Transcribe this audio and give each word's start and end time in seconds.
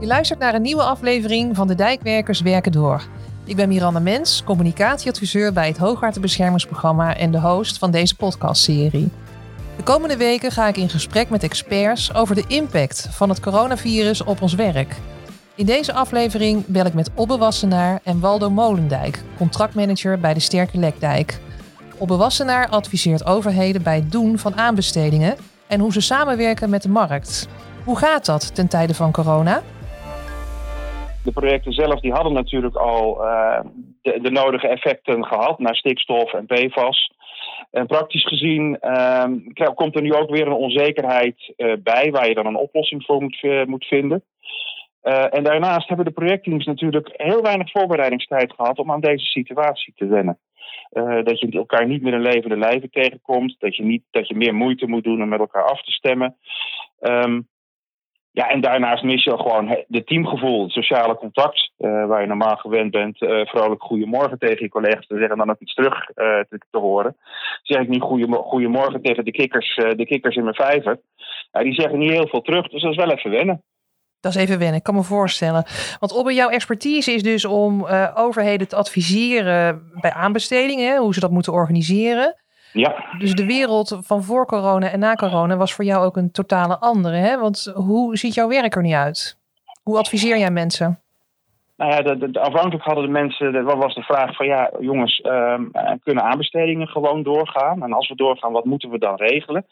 Je 0.00 0.06
luistert 0.06 0.38
naar 0.38 0.54
een 0.54 0.62
nieuwe 0.62 0.82
aflevering 0.82 1.56
van 1.56 1.66
de 1.66 1.74
Dijkwerkers 1.74 2.40
Werken 2.40 2.72
Door. 2.72 3.02
Ik 3.44 3.56
ben 3.56 3.68
Miranda 3.68 4.00
Mens, 4.00 4.42
communicatieadviseur 4.44 5.52
bij 5.52 5.66
het 5.66 5.76
Hoogwaterbeschermingsprogramma 5.76 7.16
en 7.16 7.30
de 7.30 7.40
host 7.40 7.78
van 7.78 7.90
deze 7.90 8.16
podcastserie. 8.16 9.10
De 9.76 9.82
komende 9.82 10.16
weken 10.16 10.50
ga 10.50 10.68
ik 10.68 10.76
in 10.76 10.88
gesprek 10.88 11.30
met 11.30 11.42
experts 11.42 12.14
over 12.14 12.34
de 12.34 12.44
impact 12.46 13.08
van 13.10 13.28
het 13.28 13.40
coronavirus 13.40 14.24
op 14.24 14.42
ons 14.42 14.54
werk. 14.54 14.96
In 15.54 15.66
deze 15.66 15.92
aflevering 15.92 16.66
bel 16.66 16.86
ik 16.86 16.94
met 16.94 17.10
Obbe 17.14 17.36
Wassenaar 17.38 18.00
en 18.02 18.20
Waldo 18.20 18.50
Molendijk, 18.50 19.22
contractmanager 19.36 20.20
bij 20.20 20.34
de 20.34 20.40
Sterke 20.40 20.78
Lekdijk. 20.78 21.38
Obbe 21.98 22.16
Wassenaar 22.16 22.68
adviseert 22.68 23.26
overheden 23.26 23.82
bij 23.82 23.96
het 23.96 24.12
doen 24.12 24.38
van 24.38 24.56
aanbestedingen 24.56 25.36
en 25.66 25.80
hoe 25.80 25.92
ze 25.92 26.00
samenwerken 26.00 26.70
met 26.70 26.82
de 26.82 26.88
markt. 26.88 27.48
Hoe 27.84 27.98
gaat 27.98 28.26
dat 28.26 28.54
ten 28.54 28.68
tijde 28.68 28.94
van 28.94 29.12
corona? 29.12 29.62
De 31.26 31.32
projecten 31.32 31.72
zelf 31.72 32.00
die 32.00 32.12
hadden 32.12 32.32
natuurlijk 32.32 32.76
al 32.76 33.24
uh, 33.24 33.60
de, 34.02 34.30
nodige 34.30 34.68
effecten 34.68 35.24
gehad 35.24 35.58
naar 35.58 35.76
stikstof 35.76 36.32
en 36.32 36.46
PFAS. 36.46 37.12
En 37.70 37.86
praktisch 37.86 38.26
gezien 38.26 38.78
uh, 38.80 39.24
komt 39.74 39.96
er 39.96 40.02
nu 40.02 40.14
ook 40.14 40.30
weer 40.30 40.46
een 40.46 40.52
onzekerheid 40.52 41.54
uh, 41.56 41.72
bij 41.82 42.10
waar 42.10 42.28
je 42.28 42.34
dan 42.34 42.46
een 42.46 42.56
oplossing 42.56 43.04
voor 43.04 43.22
moet, 43.22 43.66
moet 43.66 43.84
vinden. 43.84 44.24
en 45.30 45.44
daarnaast 45.44 45.88
hebben 45.88 46.06
de 46.06 46.20
projectteams 46.20 46.66
natuurlijk 46.66 47.12
heel 47.16 47.42
weinig 47.42 47.70
voorbereidingstijd 47.70 48.52
gehad 48.52 48.78
om 48.78 48.90
aan 48.90 49.00
deze 49.00 49.24
situatie 49.24 49.92
te 49.96 50.06
wennen. 50.06 50.38
dat 51.24 51.40
je 51.40 51.50
elkaar 51.50 51.86
niet 51.86 52.02
meer 52.02 52.14
in 52.14 52.22
levende 52.22 52.56
lijven 52.56 52.90
tegenkomt. 52.90 53.56
Dat 53.58 53.76
je, 53.76 53.82
niet, 53.82 54.02
dat 54.10 54.28
je 54.28 54.34
meer 54.34 54.54
moeite 54.54 54.86
moet 54.86 55.04
doen 55.04 55.22
om 55.22 55.28
met 55.28 55.40
elkaar 55.40 55.64
af 55.64 55.82
te 55.82 55.90
stemmen. 55.90 56.36
Um, 57.00 57.48
ja, 58.36 58.48
en 58.48 58.60
daarnaast 58.60 59.02
mis 59.02 59.24
je 59.24 59.36
gewoon 59.36 59.84
de 59.86 60.04
teamgevoel, 60.04 60.62
het 60.62 60.72
sociale 60.72 61.16
contact, 61.16 61.70
uh, 61.78 62.06
waar 62.06 62.20
je 62.20 62.26
normaal 62.26 62.56
gewend 62.56 62.90
bent 62.90 63.22
uh, 63.22 63.46
vrolijk 63.46 63.82
goedemorgen 63.82 64.38
tegen 64.38 64.62
je 64.62 64.68
collega's 64.68 65.06
te 65.06 65.14
zeggen 65.14 65.30
en 65.30 65.38
dan 65.38 65.50
ook 65.50 65.60
iets 65.60 65.74
terug 65.74 65.94
uh, 65.94 66.14
te, 66.48 66.60
te, 66.70 66.78
horen. 66.78 67.16
Zeg 67.62 67.82
ik 67.82 67.88
niet 67.88 68.02
goedemorgen 68.30 69.02
tegen 69.02 69.24
de 69.24 69.30
kikkers, 69.30 69.74
de 69.74 70.06
kikkers 70.06 70.36
in 70.36 70.42
mijn 70.42 70.54
vijver. 70.54 71.00
Die 71.52 71.74
zeggen 71.74 71.98
niet 71.98 72.10
heel 72.10 72.28
veel 72.28 72.40
terug, 72.40 72.68
dus 72.68 72.82
dat 72.82 72.90
is 72.90 72.96
wel 72.96 73.10
even 73.10 73.30
wennen. 73.30 73.62
Dat 74.20 74.34
is 74.34 74.40
even 74.42 74.58
wennen, 74.58 74.76
ik 74.76 74.82
kan 74.82 74.94
me 74.94 75.02
voorstellen. 75.02 75.64
Want 76.00 76.12
Obbe, 76.12 76.34
jouw 76.34 76.48
expertise 76.48 77.12
is 77.12 77.22
dus 77.22 77.44
om 77.44 77.86
overheden 78.14 78.68
te 78.68 78.76
adviseren 78.76 79.90
bij 80.00 80.12
aanbestedingen, 80.12 80.98
hoe 80.98 81.14
ze 81.14 81.20
dat 81.20 81.30
moeten 81.30 81.52
organiseren. 81.52 82.34
Ja. 82.76 83.04
Dus 83.18 83.34
de 83.34 83.46
wereld 83.46 83.98
van 84.00 84.22
voor 84.22 84.46
corona 84.46 84.90
en 84.90 84.98
na 84.98 85.14
corona 85.14 85.56
was 85.56 85.74
voor 85.74 85.84
jou 85.84 86.04
ook 86.04 86.16
een 86.16 86.30
totale 86.30 86.78
andere. 86.78 87.16
Hè? 87.16 87.38
Want 87.38 87.72
hoe 87.74 88.16
ziet 88.16 88.34
jouw 88.34 88.48
werk 88.48 88.74
er 88.74 88.82
nu 88.82 88.92
uit? 88.92 89.38
Hoe 89.82 89.98
adviseer 89.98 90.38
jij 90.38 90.50
mensen? 90.50 91.00
Nou 91.76 91.90
ja, 91.90 92.02
de, 92.02 92.30
de, 92.30 92.40
afhankelijk 92.40 92.84
hadden 92.84 93.04
de 93.04 93.10
mensen, 93.10 93.64
wat 93.64 93.76
was 93.76 93.94
de 93.94 94.02
vraag 94.02 94.36
van 94.36 94.46
ja, 94.46 94.70
jongens, 94.80 95.20
uh, 95.24 95.60
kunnen 96.02 96.24
aanbestedingen 96.24 96.88
gewoon 96.88 97.22
doorgaan? 97.22 97.82
En 97.82 97.92
als 97.92 98.08
we 98.08 98.14
doorgaan, 98.14 98.52
wat 98.52 98.64
moeten 98.64 98.90
we 98.90 98.98
dan 98.98 99.16
regelen? 99.16 99.66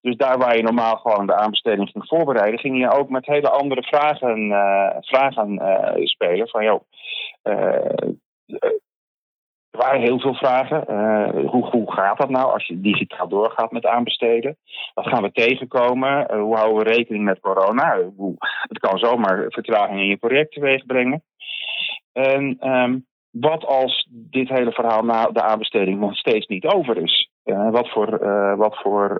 Dus 0.00 0.16
daar 0.16 0.38
waar 0.38 0.56
je 0.56 0.62
normaal 0.62 0.96
gewoon 0.96 1.26
de 1.26 1.34
aanbesteding 1.34 1.90
ging 1.90 2.06
voorbereiden, 2.06 2.60
ging 2.60 2.78
je 2.78 2.90
ook 2.90 3.08
met 3.08 3.26
hele 3.26 3.50
andere 3.50 3.82
vragen, 3.82 4.48
uh, 4.48 4.90
vragen 5.00 5.52
uh, 5.52 6.06
spelen. 6.06 6.48
Van 6.48 6.64
joh, 6.64 6.80
er 9.70 9.78
waren 9.78 10.00
heel 10.00 10.20
veel 10.20 10.34
vragen. 10.34 10.84
Uh, 10.88 11.50
hoe, 11.50 11.66
hoe 11.66 11.92
gaat 11.92 12.18
dat 12.18 12.28
nou 12.28 12.52
als 12.52 12.66
je 12.66 12.80
digitaal 12.80 13.28
doorgaat 13.28 13.70
met 13.70 13.86
aanbesteden? 13.86 14.56
Wat 14.94 15.06
gaan 15.06 15.22
we 15.22 15.32
tegenkomen? 15.32 16.26
Uh, 16.30 16.40
hoe 16.40 16.56
houden 16.56 16.84
we 16.84 16.92
rekening 16.92 17.24
met 17.24 17.40
corona? 17.40 18.02
Hoe, 18.16 18.34
het 18.68 18.78
kan 18.78 18.98
zomaar 18.98 19.44
vertraging 19.48 20.00
in 20.00 20.06
je 20.06 20.16
project 20.16 20.52
teweeg 20.52 20.86
brengen. 20.86 21.22
En 22.12 22.68
um, 22.72 23.06
wat 23.30 23.64
als 23.64 24.08
dit 24.10 24.48
hele 24.48 24.72
verhaal 24.72 25.02
na 25.02 25.26
de 25.26 25.42
aanbesteding 25.42 26.00
nog 26.00 26.16
steeds 26.16 26.46
niet 26.46 26.66
over 26.66 26.96
is? 26.96 27.30
Wat 27.70 27.88
voor, 27.88 28.18
wat 28.56 28.80
voor 28.82 29.18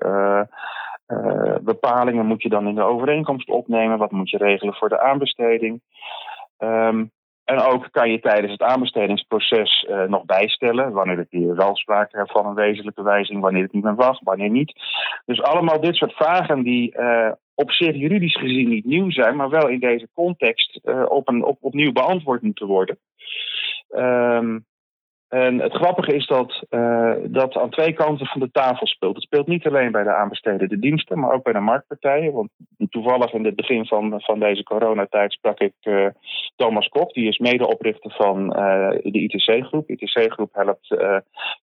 bepalingen 1.61 2.27
moet 2.27 2.43
je 2.43 2.49
dan 2.49 2.69
in 2.69 2.75
de 2.75 2.83
overeenkomst 2.83 3.49
opnemen? 3.49 3.99
Wat 3.99 4.11
moet 4.11 4.31
je 4.31 4.37
regelen 4.37 4.75
voor 4.75 4.89
de 4.89 5.01
aanbesteding? 5.01 5.81
Um, 6.59 7.11
en 7.49 7.61
ook 7.61 7.89
kan 7.91 8.11
je 8.11 8.21
tijdens 8.21 8.53
het 8.53 8.63
aanbestedingsproces 8.63 9.87
uh, 9.91 10.03
nog 10.03 10.25
bijstellen 10.25 10.93
wanneer 10.93 11.17
het 11.17 11.31
hier 11.31 11.55
wel 11.55 11.77
sprake 11.77 12.23
is 12.23 12.33
van 12.33 12.47
een 12.47 12.55
wezenlijke 12.55 13.03
wijziging, 13.03 13.41
wanneer 13.43 13.63
het 13.63 13.73
niet 13.73 13.83
meer 13.83 13.95
was, 13.95 14.21
wanneer 14.25 14.51
niet. 14.51 14.73
Dus 15.27 15.43
allemaal 15.43 15.81
dit 15.81 15.95
soort 15.95 16.13
vragen 16.13 16.63
die 16.63 16.99
uh, 16.99 17.33
op 17.55 17.71
zich 17.71 17.95
juridisch 17.97 18.37
gezien 18.37 18.69
niet 18.69 18.85
nieuw 18.85 19.11
zijn, 19.11 19.37
maar 19.37 19.51
wel 19.51 19.69
in 19.69 19.81
deze 19.81 20.09
context 20.15 20.81
uh, 20.85 21.05
op 21.09 21.29
een, 21.29 21.45
op, 21.45 21.59
opnieuw 21.61 21.93
beantwoord 21.93 22.43
moeten 22.43 22.67
worden. 22.67 22.99
Um, 23.91 24.67
en 25.29 25.61
het 25.61 25.73
grappige 25.73 26.15
is 26.15 26.27
dat 26.27 26.63
uh, 26.71 27.15
dat 27.23 27.57
aan 27.57 27.71
twee 27.71 27.93
kanten 27.93 28.27
van 28.27 28.41
de 28.41 28.51
tafel 28.51 28.87
speelt. 28.87 29.15
Het 29.15 29.25
speelt 29.25 29.47
niet 29.47 29.67
alleen 29.67 29.93
bij 29.93 30.03
de 30.03 30.15
aanbestedende 30.15 30.79
diensten, 30.79 31.19
maar 31.19 31.33
ook 31.33 31.43
bij 31.43 31.53
de 31.53 31.61
marktpartijen. 31.61 32.33
Want 32.33 32.49
toevallig 32.91 33.33
in 33.33 33.45
het 33.45 33.57
begin 33.57 33.87
van, 33.87 34.21
van 34.21 34.39
deze 34.39 34.63
coronatijd 34.63 35.33
sprak 35.33 35.61
ik 35.61 35.75
uh, 35.83 36.07
Thomas 36.57 36.89
Kok. 36.89 37.13
Die 37.13 37.29
is 37.29 37.39
medeoprichter 37.39 38.11
van 38.11 38.57
uh, 38.57 38.91
de 38.91 39.19
ITC-groep. 39.21 39.91
ITC-groep 39.91 40.55
helpt 40.55 40.97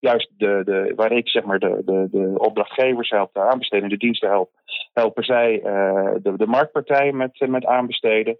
juist 0.00 0.32
de, 0.36 0.62
de, 0.64 0.92
waar 0.96 1.12
ik 1.12 1.28
zeg 1.28 1.44
maar 1.44 1.58
de, 1.58 1.82
de, 1.84 2.08
de 2.10 2.34
opdrachtgevers 2.38 3.10
help, 3.10 3.32
de 3.32 3.40
aanbestedende 3.40 3.96
diensten 3.96 4.28
help, 4.28 4.50
helpen 4.92 5.24
zij 5.24 5.60
de, 6.22 6.32
de 6.36 6.46
marktpartijen 6.46 7.16
met, 7.16 7.46
met 7.48 7.66
aanbesteden. 7.66 8.38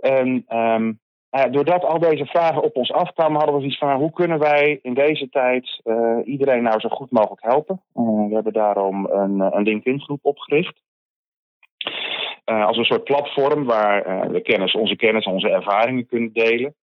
En 0.00 0.44
um, 0.48 1.00
uh, 1.32 1.44
doordat 1.50 1.84
al 1.84 1.98
deze 1.98 2.26
vragen 2.26 2.62
op 2.62 2.76
ons 2.76 2.92
afkwamen, 2.92 3.36
hadden 3.36 3.54
we 3.54 3.60
zoiets 3.60 3.78
van: 3.78 3.94
hoe 3.94 4.12
kunnen 4.12 4.38
wij 4.38 4.78
in 4.82 4.94
deze 4.94 5.28
tijd 5.28 5.80
uh, 5.84 6.18
iedereen 6.24 6.62
nou 6.62 6.80
zo 6.80 6.88
goed 6.88 7.10
mogelijk 7.10 7.42
helpen? 7.42 7.80
Uh, 7.96 8.28
we 8.28 8.34
hebben 8.34 8.52
daarom 8.52 9.06
een, 9.06 9.40
een 9.40 9.62
LinkedIn-groep 9.62 10.20
opgericht. 10.22 10.80
als 12.44 12.76
een 12.76 12.84
soort 12.84 13.04
platform 13.04 13.64
waar 13.64 14.30
we 14.30 14.40
kennis, 14.40 14.74
onze 14.74 14.96
kennis 14.96 15.24
en 15.24 15.32
onze 15.32 15.48
ervaringen 15.48 16.06
kunnen 16.06 16.32
delen. 16.32 16.74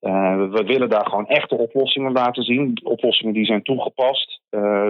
We, 0.00 0.48
we, 0.50 0.64
willen 0.64 0.88
daar 0.88 1.06
gewoon 1.06 1.26
echte 1.26 1.56
oplossingen 1.56 2.12
laten 2.12 2.42
zien. 2.42 2.80
Oplossingen 2.84 3.34
die 3.34 3.44
zijn 3.44 3.62
toegepast, 3.62 4.40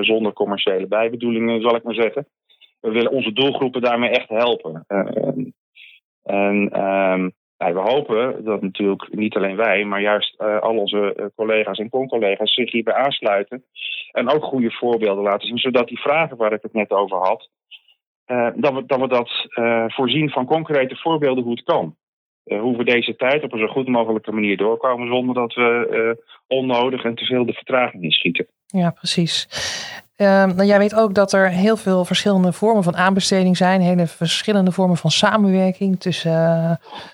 zonder 0.01 0.33
commerciële 0.33 0.87
bijbedoelingen, 0.87 1.61
zal 1.61 1.75
ik 1.75 1.83
maar 1.83 1.95
zeggen. 1.95 2.27
We 2.81 2.91
willen 2.91 3.13
onze 3.13 3.33
doelgroepen 3.33 3.81
daarmee 3.81 4.11
echt 4.11 4.29
helpen. 4.29 4.85
en 6.23 6.69
ehm, 6.73 7.29
nou, 7.59 7.75
we 7.75 7.81
hopen 7.81 8.45
dat 8.45 8.63
natuurlijk 8.63 9.15
niet 9.15 9.37
alleen 9.37 9.57
wij, 9.57 9.85
maar 9.85 10.01
juist 10.01 10.35
uh, 10.39 10.59
al 10.59 10.77
onze 10.77 11.15
uh, 11.17 11.27
collega's 11.37 11.79
en 11.79 11.89
con-collega's 11.89 12.55
zich 12.55 12.73
hierbij 12.73 12.95
aansluiten. 12.95 13.65
En 14.13 14.29
ook 14.29 14.45
goede 14.45 14.71
voorbeelden 14.71 15.25
laten 15.25 15.49
zien, 15.49 15.59
zodat 15.59 15.89
die 15.89 16.01
vragen 16.01 16.37
waar 16.37 16.53
ik 16.53 16.63
het 16.63 16.73
net 16.73 16.91
over 16.91 17.19
had, 17.19 17.49
uh, 18.27 18.49
dat, 18.55 18.73
we, 18.73 18.87
dat 18.87 19.11
dat 19.11 19.31
voorzien 19.93 20.31
van 20.31 20.47
concrete 20.47 20.97
voorbeelden 20.97 21.45
hoe 21.45 21.53
het 21.53 21.65
kan. 21.65 21.97
hoe 22.45 22.77
we 22.77 22.85
deze 22.85 23.17
tijd 23.17 23.43
op 23.43 23.53
een 23.53 23.59
zo 23.59 23.67
goed 23.67 23.89
mogelijke 23.89 24.33
manier 24.33 24.57
doorkomen 24.57 25.09
zonder 25.09 25.35
dat 25.35 25.55
we 25.55 26.25
onnodig 26.47 27.05
en 27.05 27.15
te 27.15 27.25
veel 27.25 27.47
de 27.47 27.53
vertraging 27.53 28.03
inschieten. 28.03 28.47
Ja, 28.67 28.91
precies. 28.91 29.49
Uh, 30.17 30.27
nou, 30.45 30.65
jij 30.65 30.79
weet 30.79 30.95
ook 30.95 31.15
dat 31.15 31.33
er 31.33 31.49
heel 31.49 31.77
veel 31.77 32.05
verschillende 32.05 32.53
vormen 32.53 32.83
van 32.83 32.97
aanbesteding 32.97 33.57
zijn. 33.57 33.81
Hele 33.81 34.07
verschillende 34.07 34.73
vormen 34.73 34.97
van 34.97 35.11
samenwerking 35.11 36.01
tussen 36.01 36.33
uh, 36.33 36.71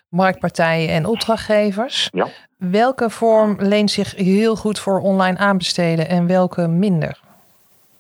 marktpartijen 0.09 0.89
en 0.89 1.07
opdrachtgevers. 1.07 2.09
Ja. 2.13 2.27
Welke 2.57 3.11
vorm 3.11 3.57
leent 3.59 3.91
zich 3.91 4.17
heel 4.17 4.57
goed 4.57 4.79
voor 4.79 5.01
online 5.01 5.39
aanbesteden 5.39 6.09
en 6.09 6.27
welke 6.27 6.69
minder? 6.69 7.19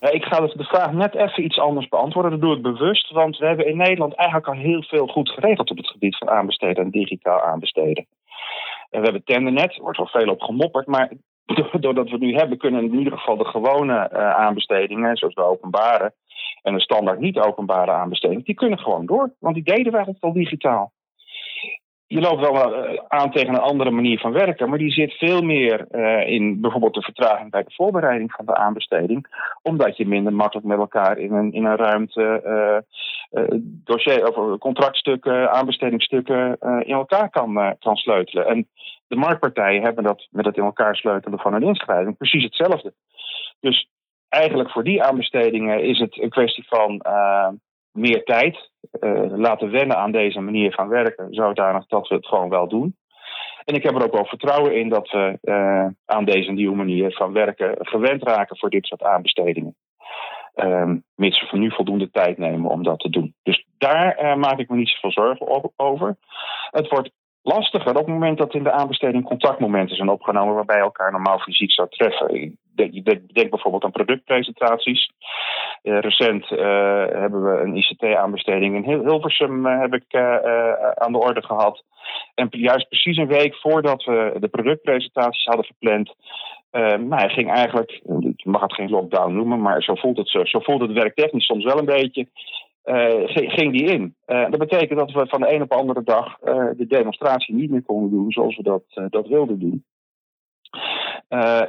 Ik 0.00 0.24
ga 0.24 0.40
de 0.40 0.64
vraag 0.64 0.92
net 0.92 1.14
even 1.14 1.44
iets 1.44 1.58
anders 1.58 1.88
beantwoorden. 1.88 2.30
Dat 2.30 2.40
doe 2.40 2.56
ik 2.56 2.62
bewust, 2.62 3.10
want 3.10 3.38
we 3.38 3.46
hebben 3.46 3.66
in 3.66 3.76
Nederland 3.76 4.14
eigenlijk 4.14 4.48
al 4.48 4.54
heel 4.54 4.82
veel 4.82 5.06
goed 5.06 5.30
geregeld 5.30 5.70
op 5.70 5.76
het 5.76 5.88
gebied 5.88 6.16
van 6.16 6.30
aanbesteden 6.30 6.84
en 6.84 6.90
digitaal 6.90 7.40
aanbesteden. 7.40 8.06
En 8.90 8.98
we 8.98 9.04
hebben 9.04 9.24
Tendernet, 9.24 9.76
er 9.76 9.82
wordt 9.82 9.98
wel 9.98 10.06
veel 10.06 10.30
op 10.30 10.42
gemopperd, 10.42 10.86
maar 10.86 11.10
doordat 11.80 12.04
we 12.04 12.10
het 12.10 12.20
nu 12.20 12.34
hebben, 12.34 12.58
kunnen 12.58 12.84
in 12.84 12.98
ieder 12.98 13.18
geval 13.18 13.36
de 13.36 13.44
gewone 13.44 14.10
uh, 14.12 14.34
aanbestedingen, 14.34 15.16
zoals 15.16 15.34
de 15.34 15.44
openbare 15.44 16.12
en 16.62 16.74
de 16.74 16.80
standaard 16.80 17.20
niet-openbare 17.20 17.90
aanbestedingen, 17.90 18.44
die 18.44 18.54
kunnen 18.54 18.78
gewoon 18.78 19.06
door. 19.06 19.34
Want 19.38 19.54
die 19.54 19.64
deden 19.64 19.84
we 19.84 19.96
eigenlijk 19.96 20.24
al 20.24 20.32
digitaal. 20.32 20.92
Je 22.06 22.20
loopt 22.20 22.40
wel 22.40 22.54
uh, 22.54 22.98
aan 23.08 23.30
tegen 23.30 23.54
een 23.54 23.60
andere 23.60 23.90
manier 23.90 24.18
van 24.18 24.32
werken, 24.32 24.68
maar 24.68 24.78
die 24.78 24.92
zit 24.92 25.12
veel 25.12 25.42
meer 25.42 25.86
uh, 25.90 26.28
in 26.28 26.60
bijvoorbeeld 26.60 26.94
de 26.94 27.02
vertraging 27.02 27.50
bij 27.50 27.62
de 27.62 27.74
voorbereiding 27.74 28.32
van 28.32 28.46
de 28.46 28.54
aanbesteding, 28.54 29.26
omdat 29.62 29.96
je 29.96 30.06
minder 30.06 30.32
makkelijk 30.32 30.66
met 30.66 30.78
elkaar 30.78 31.18
in 31.18 31.32
een, 31.32 31.52
in 31.52 31.64
een 31.64 31.76
ruimte 31.76 32.42
dossier 33.84 34.36
of 34.36 34.58
contractstukken, 34.58 35.50
aanbestedingsstukken 35.50 36.58
in 36.60 36.94
elkaar 36.94 37.30
kan, 37.30 37.76
kan 37.78 37.96
sleutelen. 37.96 38.46
En 38.46 38.68
de 39.06 39.16
marktpartijen 39.16 39.82
hebben 39.82 40.04
dat 40.04 40.26
met 40.30 40.44
het 40.44 40.56
in 40.56 40.64
elkaar 40.64 40.96
sleutelen 40.96 41.38
van 41.38 41.54
een 41.54 41.62
inschrijving 41.62 42.16
precies 42.16 42.44
hetzelfde. 42.44 42.92
Dus 43.60 43.88
eigenlijk 44.28 44.70
voor 44.70 44.84
die 44.84 45.02
aanbestedingen 45.02 45.82
is 45.82 45.98
het 45.98 46.20
een 46.22 46.30
kwestie 46.30 46.64
van 46.66 47.02
meer 47.92 48.24
tijd 48.24 48.70
laten 49.28 49.70
wennen 49.70 49.96
aan 49.96 50.12
deze 50.12 50.40
manier 50.40 50.72
van 50.72 50.88
werken, 50.88 51.34
zodanig 51.34 51.86
dat 51.86 52.08
we 52.08 52.14
het 52.14 52.26
gewoon 52.26 52.48
wel 52.48 52.68
doen. 52.68 52.96
En 53.64 53.74
ik 53.74 53.82
heb 53.82 53.94
er 53.94 54.04
ook 54.04 54.12
wel 54.12 54.26
vertrouwen 54.26 54.76
in 54.76 54.88
dat 54.88 55.10
we 55.10 55.38
aan 56.04 56.24
deze 56.24 56.50
nieuwe 56.50 56.76
manier 56.76 57.12
van 57.12 57.32
werken 57.32 57.74
gewend 57.78 58.22
raken 58.22 58.58
voor 58.58 58.70
dit 58.70 58.86
soort 58.86 59.02
aanbestedingen. 59.02 59.76
Um, 60.54 61.04
mits 61.14 61.50
we 61.50 61.58
nu 61.58 61.70
voldoende 61.70 62.10
tijd 62.10 62.38
nemen 62.38 62.70
om 62.70 62.82
dat 62.82 62.98
te 62.98 63.08
doen. 63.10 63.34
Dus 63.42 63.66
daar 63.78 64.38
maak 64.38 64.58
ik 64.58 64.68
me 64.68 64.76
niet 64.76 64.88
zoveel 64.88 65.12
zorgen 65.12 65.76
over. 65.76 66.16
Het 66.70 66.88
wordt 66.88 67.10
lastiger 67.42 67.90
op 67.90 67.96
het 67.96 68.06
moment 68.06 68.38
dat 68.38 68.54
in 68.54 68.62
de 68.62 68.72
aanbesteding 68.72 69.24
contactmomenten 69.24 69.96
zijn 69.96 70.08
opgenomen 70.08 70.54
waarbij 70.54 70.78
elkaar 70.78 71.12
normaal 71.12 71.38
fysiek 71.38 71.72
zou 71.72 71.88
treffen. 71.88 72.34
Ik 72.34 73.04
denk, 73.34 73.50
bijvoorbeeld 73.50 73.84
aan 73.84 73.90
productpresentaties. 73.90 75.10
Uh, 75.82 75.98
recent 75.98 76.50
uh, 76.50 76.58
hebben 77.06 77.44
we 77.44 77.60
een 77.60 77.76
ICT-aanbesteding 77.76 78.74
in 78.74 79.00
Hilversum 79.00 79.66
heb 79.66 79.94
ik 79.94 80.16
aan 80.94 81.12
de 81.12 81.18
orde 81.18 81.42
gehad. 81.42 81.84
En 82.34 82.48
juist 82.50 82.88
precies 82.88 83.16
een 83.16 83.26
week 83.26 83.56
voordat 83.56 84.04
we 84.04 84.36
de 84.40 84.48
productpresentaties 84.48 85.44
hadden 85.44 85.64
gepland, 85.64 86.14
nou, 86.72 87.14
hij 87.14 87.28
ging 87.28 87.50
eigenlijk, 87.50 88.00
ik 88.20 88.44
mag 88.44 88.60
het 88.60 88.74
geen 88.74 88.90
lockdown 88.90 89.34
noemen, 89.34 89.60
maar 89.60 89.82
zo 89.82 89.94
voelt 89.94 90.16
het, 90.16 90.28
zo, 90.28 90.44
zo 90.44 90.60
voelt 90.60 90.80
het 90.80 90.92
werktechnisch 90.92 91.46
soms 91.46 91.64
wel 91.64 91.78
een 91.78 91.84
beetje. 91.84 92.26
Uh, 92.84 93.22
ging 93.26 93.72
die 93.72 93.84
in. 93.84 94.14
Uh, 94.26 94.50
dat 94.50 94.58
betekent 94.58 94.98
dat 94.98 95.10
we 95.10 95.26
van 95.26 95.40
de 95.40 95.54
een 95.54 95.62
op 95.62 95.68
de 95.68 95.74
andere 95.74 96.02
dag 96.02 96.36
uh, 96.44 96.68
de 96.76 96.86
demonstratie 96.86 97.54
niet 97.54 97.70
meer 97.70 97.82
konden 97.82 98.10
doen 98.10 98.32
zoals 98.32 98.56
we 98.56 98.62
dat, 98.62 98.82
dat 99.10 99.28
wilden 99.28 99.58
doen. 99.58 99.84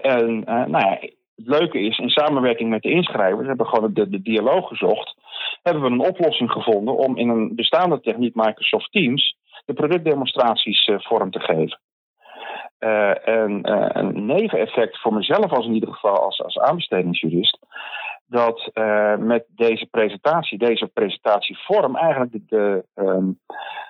en 0.01 0.39
nou 0.45 0.69
ja, 0.69 0.97
het 1.35 1.47
leuke 1.47 1.79
is, 1.79 1.97
in 1.97 2.09
samenwerking 2.09 2.69
met 2.69 2.81
de 2.81 2.89
inschrijvers 2.89 3.47
hebben 3.47 3.65
we 3.65 3.71
gewoon 3.71 3.94
de, 3.94 4.09
de 4.09 4.21
dialoog 4.21 4.67
gezocht. 4.67 5.15
Hebben 5.63 5.83
we 5.83 5.89
een 5.89 6.09
oplossing 6.09 6.51
gevonden 6.51 6.97
om 6.97 7.17
in 7.17 7.29
een 7.29 7.55
bestaande 7.55 8.00
techniek 8.00 8.35
Microsoft 8.35 8.91
Teams 8.91 9.35
de 9.65 9.73
productdemonstraties 9.73 10.91
vorm 10.97 11.31
te 11.31 11.39
geven. 11.39 11.79
En 13.24 13.59
een 14.00 14.25
neveneffect 14.25 15.01
voor 15.01 15.13
mezelf 15.13 15.51
als 15.51 15.65
in 15.65 15.74
ieder 15.74 15.94
geval 15.94 16.19
als, 16.19 16.41
als 16.41 16.59
aanbestedingsjurist 16.59 17.57
dat 18.33 18.69
uh, 18.74 19.15
met 19.15 19.45
deze 19.56 19.85
presentatie, 19.85 20.57
deze 20.57 20.88
presentatievorm, 20.88 21.95
eigenlijk 21.95 22.31
de, 22.31 22.44
de, 22.47 22.83
um, 22.95 23.39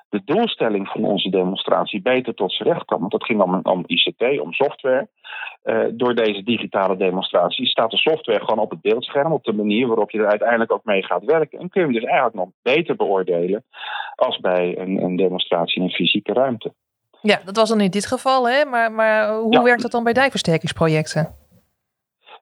de, 0.09 0.21
doelstelling 0.25 0.87
van 0.87 1.03
onze 1.03 1.29
demonstratie 1.29 2.01
beter 2.01 2.33
tot 2.33 2.53
z'n 2.53 2.63
recht 2.63 2.85
kwam. 2.85 2.99
Want 2.99 3.13
het 3.13 3.25
ging 3.25 3.41
om, 3.41 3.59
om 3.63 3.83
ICT, 3.85 4.39
om 4.39 4.53
software. 4.53 5.07
Door 5.93 6.15
deze 6.15 6.43
digitale 6.43 6.97
demonstratie 6.97 7.65
staat 7.67 7.91
de 7.91 7.97
software 7.97 8.39
gewoon 8.39 8.59
op 8.59 8.69
het 8.69 8.81
beeldscherm, 8.81 9.31
op 9.31 9.43
de 9.43 9.53
manier 9.53 9.87
waarop 9.87 10.11
je 10.11 10.19
er 10.19 10.29
uiteindelijk 10.29 10.71
ook 10.71 10.83
mee 10.83 11.03
gaat 11.03 11.23
werken. 11.23 11.59
En 11.59 11.69
kun 11.69 11.81
je 11.81 11.87
hem 11.87 11.95
dus 11.95 12.05
eigenlijk 12.05 12.35
nog 12.35 12.49
beter 12.61 12.95
beoordelen 12.95 13.63
als 14.15 14.39
bij 14.39 14.77
een, 14.77 15.03
een 15.03 15.15
demonstratie 15.15 15.75
in 15.75 15.83
een 15.83 15.95
fysieke 15.95 16.33
ruimte. 16.33 16.73
Ja, 17.25 17.41
dat 17.45 17.55
was 17.55 17.69
dan 17.69 17.81
in 17.81 17.91
dit 17.91 18.05
geval, 18.05 18.49
hè? 18.49 18.65
Maar, 18.65 18.91
maar 18.91 19.35
hoe 19.35 19.53
ja. 19.53 19.63
werkt 19.63 19.81
dat 19.81 19.91
dan 19.91 20.03
bij 20.03 20.13
dijkversterkingsprojecten? 20.13 21.35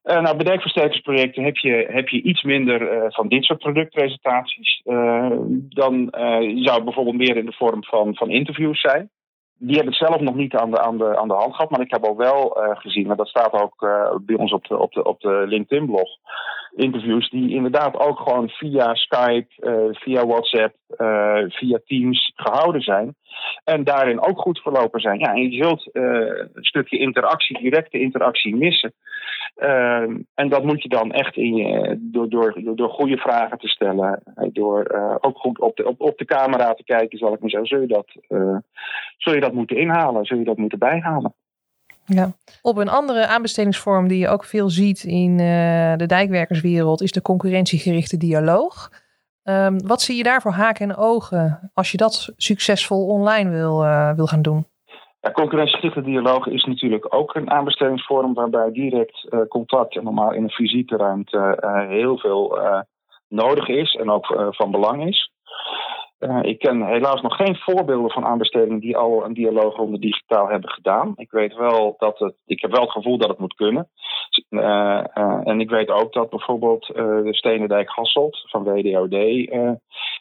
Uh, 0.04 0.22
nou, 0.22 0.36
bij 0.36 0.46
dijkversterkingsprojecten 0.46 1.44
heb 1.44 1.58
je, 1.58 1.88
heb 1.90 2.08
je 2.08 2.22
iets 2.22 2.44
minder 2.44 2.82
uh, 2.82 3.04
van 3.08 3.28
dit 3.28 3.44
soort 3.44 3.60
productpresentaties. 3.60 4.82
Uh, 4.86 5.32
dan 5.70 6.08
zou 6.56 6.76
het 6.76 6.84
bijvoorbeeld 6.84 7.18
meer 7.18 7.38
in 7.38 7.46
de 7.46 7.54
vorm 7.54 7.84
van, 7.84 8.16
van 8.16 8.30
interviews 8.30 8.82
zijn. 8.82 9.10
Die 9.58 9.78
heb 9.78 9.88
ik 9.88 9.94
zelf 9.94 10.20
nog 10.20 10.36
niet 10.36 10.56
aan 10.56 10.72
de, 10.72 10.80
aan 10.80 10.98
de, 10.98 11.18
aan 11.18 11.28
de 11.28 11.34
hand 11.34 11.56
gehad, 11.56 11.70
maar 11.70 11.82
ik 11.82 11.92
heb 11.92 12.06
al 12.06 12.18
wel 12.18 12.58
gezien, 12.74 13.08
maar 13.08 13.16
dat 13.16 13.28
staat 13.28 13.54
ook 13.54 13.76
bij 14.22 14.36
ons 14.36 14.52
op 14.52 14.68
de, 14.68 14.78
op 14.78 14.92
de, 14.94 15.04
op 15.04 15.20
de 15.20 15.44
LinkedIn-blog, 15.48 16.10
interviews 16.76 17.30
die 17.30 17.50
inderdaad 17.50 18.00
ook 18.00 18.20
gewoon 18.20 18.50
via 18.50 18.96
Skype, 18.96 19.48
via 19.92 20.26
WhatsApp, 20.26 20.76
via 21.48 21.80
Teams 21.86 22.32
gehouden 22.36 22.82
zijn. 22.82 23.16
En 23.64 23.84
daarin 23.84 24.22
ook 24.22 24.40
goed 24.40 24.60
verlopen 24.60 25.02
zijn. 25.02 25.20
Ja, 25.20 25.34
en 25.34 25.52
je 25.52 25.64
zult 25.64 25.90
een 25.92 26.50
stukje 26.54 26.98
interactie, 26.98 27.60
directe 27.62 28.00
interactie 28.00 28.56
missen. 28.56 28.94
Uh, 29.58 30.02
en 30.34 30.50
dat 30.50 30.64
moet 30.64 30.84
je 30.84 30.90
dan 30.90 31.12
echt 31.12 31.36
door, 31.36 32.30
door, 32.30 32.30
door, 32.30 32.76
door 32.76 32.90
goede 32.90 33.18
vragen 33.18 33.58
te 33.58 33.68
stellen. 33.68 34.24
Door 34.54 34.92
uh, 34.94 35.16
ook 35.20 35.38
goed 35.38 35.60
op 35.60 35.76
de, 35.76 35.88
op, 35.88 36.02
op 36.02 36.18
de 36.18 36.26
camera 36.26 36.74
te 36.74 36.84
kijken, 36.84 37.18
zal 37.18 37.34
ik 37.34 37.40
maar 37.40 37.50
zeggen. 37.50 37.70
Zul 37.70 37.82
je, 37.82 37.88
dat, 37.88 38.08
zul 39.18 39.34
je 39.34 39.40
dat 39.40 39.54
moeten 39.54 39.78
inhalen? 39.78 40.26
Zul 40.26 40.38
je 40.38 40.44
dat 40.44 40.58
moeten 40.58 40.80
bijhalen? 40.80 41.34
Ja. 42.06 42.32
Op 42.62 42.78
een 42.78 42.90
andere 42.90 43.28
aanbestedingsvorm 43.28 44.08
die 44.08 44.20
je 44.20 44.28
ook 44.28 44.44
veel 44.44 44.70
ziet 44.70 45.04
in 45.04 45.38
de 45.98 46.06
dijkwerkerswereld 46.06 47.02
is 47.02 47.12
de 47.12 47.22
concurrentiegerichte 47.22 48.18
dialoog. 48.18 48.90
Um, 49.44 49.88
wat 49.88 50.02
zie 50.02 50.18
je 50.18 50.24
daar 50.24 50.42
voor 50.42 50.52
haken 50.52 50.90
en 50.90 50.96
ogen 50.96 51.72
als 51.74 51.92
je 51.92 51.98
dat 51.98 52.34
succesvol 52.38 53.08
online 53.08 53.50
wil, 53.50 53.84
uh, 53.84 54.14
wil 54.14 54.26
gaan 54.26 54.42
doen? 54.42 54.66
Ja, 55.22 55.32
concurrentiegerichte 55.32 56.02
dialoog 56.02 56.48
is 56.48 56.64
natuurlijk 56.64 57.16
ook 57.16 57.36
een 57.36 57.50
aanbestedingsvorm 57.50 58.34
waarbij 58.34 58.72
direct 58.72 59.28
uh, 59.30 59.40
contact 59.48 59.96
en 59.96 60.04
normaal 60.04 60.34
in 60.34 60.44
een 60.44 60.50
fysieke 60.50 60.98
ruimte 60.98 61.58
uh, 61.64 61.88
heel 61.88 62.18
veel 62.18 62.60
nodig 63.28 63.68
is 63.68 63.96
en 63.96 64.10
ook 64.10 64.26
van 64.50 64.72
belang 64.72 65.08
is. 65.08 65.32
Ik 66.42 66.60
ken 66.60 66.86
helaas 66.86 67.22
nog 67.22 67.36
geen 67.36 67.56
voorbeelden 67.56 68.12
van 68.12 68.26
aanbestedingen 68.26 68.80
die 68.80 68.98
al 68.98 69.26
een 69.26 69.34
dialoog 69.34 69.78
onder 69.78 70.00
digitaal 70.00 70.48
hebben 70.48 70.70
gedaan. 70.70 71.14
Ik 71.16 71.32
weet 71.32 71.56
wel 71.56 71.96
dat 71.98 72.20
het, 72.20 72.36
ik 72.46 72.62
heb 72.62 72.72
wel 72.72 72.82
het 72.82 72.92
gevoel 72.92 73.18
dat 73.18 73.30
het 73.30 73.40
moet 73.40 73.54
kunnen. 73.54 73.90
en 75.44 75.60
ik 75.60 75.70
weet 75.70 75.90
ook 75.90 76.14
dat 76.14 76.30
bijvoorbeeld 76.30 76.86
de 76.86 77.34
Stenendijk 77.34 77.90
Hasselt 77.90 78.46
van 78.50 78.64
WDOD 78.64 79.16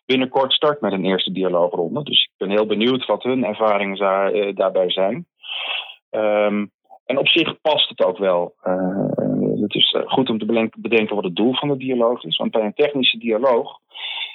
binnenkort 0.06 0.52
start 0.52 0.80
met 0.80 0.92
een 0.92 1.04
eerste 1.04 1.32
dialoogronde. 1.32 2.02
Dus 2.02 2.22
ik 2.22 2.30
ben 2.36 2.50
heel 2.50 2.66
benieuwd 2.66 3.06
wat 3.06 3.22
hun 3.22 3.44
ervaringen 3.44 3.98
daar, 3.98 4.54
daarbij 4.54 4.90
zijn. 4.90 5.26
Um, 6.10 6.70
en 7.10 7.18
op 7.18 7.28
zich 7.28 7.60
past 7.60 7.88
het 7.88 8.04
ook 8.04 8.18
wel. 8.18 8.54
Het 9.60 9.74
is 9.74 9.92
eh, 9.92 10.02
goed 10.06 10.30
om 10.30 10.38
te 10.38 10.70
bedenken 10.76 11.14
wat 11.14 11.24
het 11.24 11.36
doel 11.36 11.54
van 11.54 11.68
de 11.68 11.76
dialoog 11.76 12.24
is. 12.24 12.36
Want 12.36 12.50
bij 12.50 12.64
een 12.64 12.74
technische 12.74 13.18
dialoog 13.18 13.78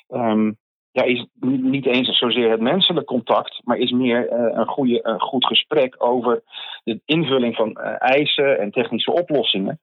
um, 0.10 0.58
ja, 0.96 1.04
is 1.04 1.26
niet 1.40 1.86
eens 1.86 2.18
zozeer 2.18 2.52
het 2.52 2.60
menselijk 2.60 3.06
contact, 3.06 3.62
maar 3.64 3.78
is 3.78 3.92
meer 3.92 4.32
uh, 4.32 4.52
een, 4.52 4.68
goede, 4.68 5.00
een 5.04 5.22
goed 5.22 5.46
gesprek 5.46 5.96
over 5.98 6.44
de 6.84 7.02
invulling 7.06 7.56
van 7.56 7.78
uh, 7.80 7.96
eisen 7.98 8.60
en 8.60 8.72
technische 8.72 9.12
oplossingen. 9.12 9.80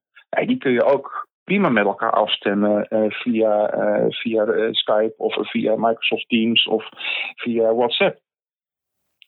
Die 0.46 0.58
kun 0.58 0.72
je 0.72 0.84
ook 0.84 1.28
prima 1.44 1.68
met 1.68 1.84
elkaar 1.84 2.12
afstemmen 2.12 2.86
uh, 2.88 3.04
via, 3.08 3.70
via 4.08 4.44
Skype 4.70 5.14
of 5.16 5.50
via 5.50 5.74
Microsoft 5.76 6.28
Teams 6.28 6.66
of 6.66 6.88
via 7.34 7.74
WhatsApp. 7.74 8.18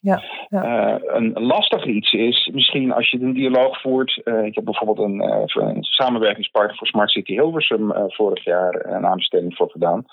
Ja, 0.05 0.23
ja. 0.49 1.01
een 1.07 1.33
lastig 1.33 1.85
iets 1.85 2.13
is 2.13 2.51
misschien 2.53 2.93
als 2.93 3.11
je 3.11 3.21
een 3.21 3.33
dialoog 3.33 3.81
voert. 3.81 4.21
ik 4.45 4.55
heb 4.55 4.65
bijvoorbeeld 4.65 4.99
een, 4.99 5.21
een, 5.21 5.83
samenwerkingspartner 5.83 6.77
voor 6.77 6.87
Smart 6.87 7.11
City 7.11 7.33
Hilversum 7.33 7.93
vorig 8.09 8.45
jaar 8.45 8.87
een 8.87 9.07
aanbesteding 9.07 9.57
voor 9.57 9.71
gedaan. 9.71 10.05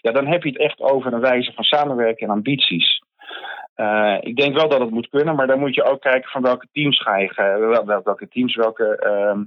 Ja, 0.00 0.12
dan 0.12 0.26
heb 0.26 0.42
je 0.42 0.48
het 0.48 0.58
echt 0.58 0.80
over 0.80 1.12
een 1.12 1.20
wijze 1.20 1.52
van 1.52 1.64
samenwerken 1.64 2.26
en 2.26 2.32
ambities. 2.32 3.02
Uh, 3.76 4.16
ik 4.20 4.36
denk 4.36 4.54
wel 4.54 4.68
dat 4.68 4.80
het 4.80 4.90
moet 4.90 5.08
kunnen, 5.08 5.34
maar 5.34 5.46
dan 5.46 5.58
moet 5.58 5.74
je 5.74 5.84
ook 5.84 6.00
kijken 6.00 6.30
van 6.30 6.42
welke 6.42 6.66
teams 6.72 7.02
ga 7.02 7.16
je, 7.16 8.02
welke 8.04 8.28
teams, 8.28 8.56
welke 8.56 9.02
uh, 9.06 9.44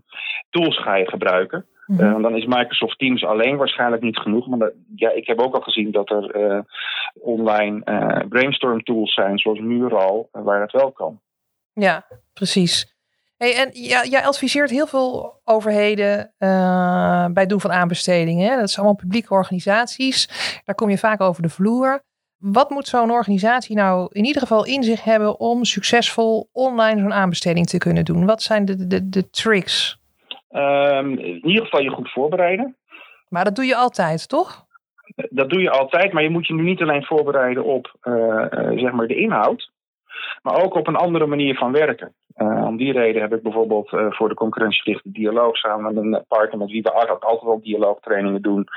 tools 0.49 0.81
ga 0.81 0.95
je 0.95 1.09
gebruiken. 1.09 1.65
Mm 1.87 1.97
-hmm. 1.97 2.15
uh, 2.15 2.21
dan 2.21 2.35
is 2.35 2.45
Microsoft 2.45 2.99
Teams 2.99 3.25
alleen 3.25 3.57
waarschijnlijk 3.57 4.01
niet 4.01 4.17
genoeg. 4.17 4.47
Maar 4.47 4.59
dat, 4.59 4.73
ja, 4.95 5.11
ik 5.11 5.27
heb 5.27 5.39
ook 5.39 5.55
al 5.55 5.61
gezien 5.61 5.91
dat 5.91 6.09
er 6.09 6.65
online 7.13 7.81
brainstorm 8.29 8.83
tools 8.83 9.13
zijn, 9.13 9.37
zoals 9.37 9.59
Mural, 9.59 10.29
waar 10.31 10.61
het 10.61 10.71
wel 10.71 10.91
kan. 10.91 11.19
Ja, 11.73 12.05
precies. 12.33 12.95
Hey, 13.37 13.55
en 13.55 13.69
ja, 13.73 14.05
jij 14.05 14.25
adviseert 14.25 14.69
heel 14.69 14.87
veel 14.87 15.41
overheden 15.43 16.33
bij 16.37 17.31
het 17.33 17.49
doen 17.49 17.61
van 17.61 17.71
aanbestedingen. 17.71 18.49
Hè? 18.49 18.55
Dat 18.55 18.69
zijn 18.69 18.85
allemaal 18.85 19.01
publieke 19.03 19.33
organisaties. 19.33 20.29
Daar 20.65 20.75
kom 20.75 20.89
je 20.89 20.97
vaak 20.97 21.21
over 21.21 21.41
de 21.41 21.49
vloer. 21.49 22.03
Wat 22.37 22.69
moet 22.69 22.87
zo'n 22.87 23.11
organisatie 23.11 23.75
nou 23.75 24.09
in 24.11 24.25
ieder 24.25 24.41
geval 24.41 24.65
in 24.65 24.83
zich 24.83 25.03
hebben 25.03 25.39
om 25.39 25.63
succesvol 25.63 26.49
online 26.51 27.01
zo'n 27.01 27.13
aanbesteding 27.13 27.67
te 27.67 27.77
kunnen 27.77 28.05
doen? 28.05 28.25
Wat 28.25 28.41
zijn 28.41 28.65
de, 28.65 28.87
de, 28.87 29.09
de 29.09 29.29
tricks? 29.29 29.99
Um, 30.51 31.17
in 31.19 31.47
ieder 31.47 31.63
geval 31.63 31.81
je 31.81 31.89
goed 31.89 32.11
voorbereiden. 32.11 32.75
Maar 33.29 33.43
dat 33.43 33.55
doe 33.55 33.65
je 33.65 33.75
altijd, 33.75 34.29
toch? 34.29 34.65
Dat 35.29 35.49
doe 35.49 35.61
je 35.61 35.69
altijd, 35.69 36.13
maar 36.13 36.23
je 36.23 36.29
moet 36.29 36.47
je 36.47 36.53
nu 36.53 36.63
niet 36.63 36.81
alleen 36.81 37.05
voorbereiden 37.05 37.63
op 37.63 37.95
uh, 38.03 38.13
uh, 38.13 38.79
zeg 38.79 38.91
maar 38.91 39.07
de 39.07 39.15
inhoud, 39.15 39.71
maar 40.41 40.63
ook 40.63 40.73
op 40.73 40.87
een 40.87 40.95
andere 40.95 41.25
manier 41.25 41.55
van 41.55 41.71
werken. 41.71 42.13
Uh, 42.37 42.65
om 42.65 42.77
die 42.77 42.91
reden 42.91 43.21
heb 43.21 43.33
ik 43.33 43.41
bijvoorbeeld 43.41 43.91
uh, 43.91 44.11
voor 44.11 44.29
de 44.29 44.35
concurrentiegerichte 44.35 45.11
dialoog 45.11 45.57
samen 45.57 45.93
met 45.93 46.03
een 46.03 46.23
partner 46.27 46.57
met 46.57 46.69
wie 46.69 46.81
we 46.81 46.91
altijd 46.91 47.41
wel 47.41 47.61
dialoogtrainingen 47.61 48.41
doen, 48.41 48.67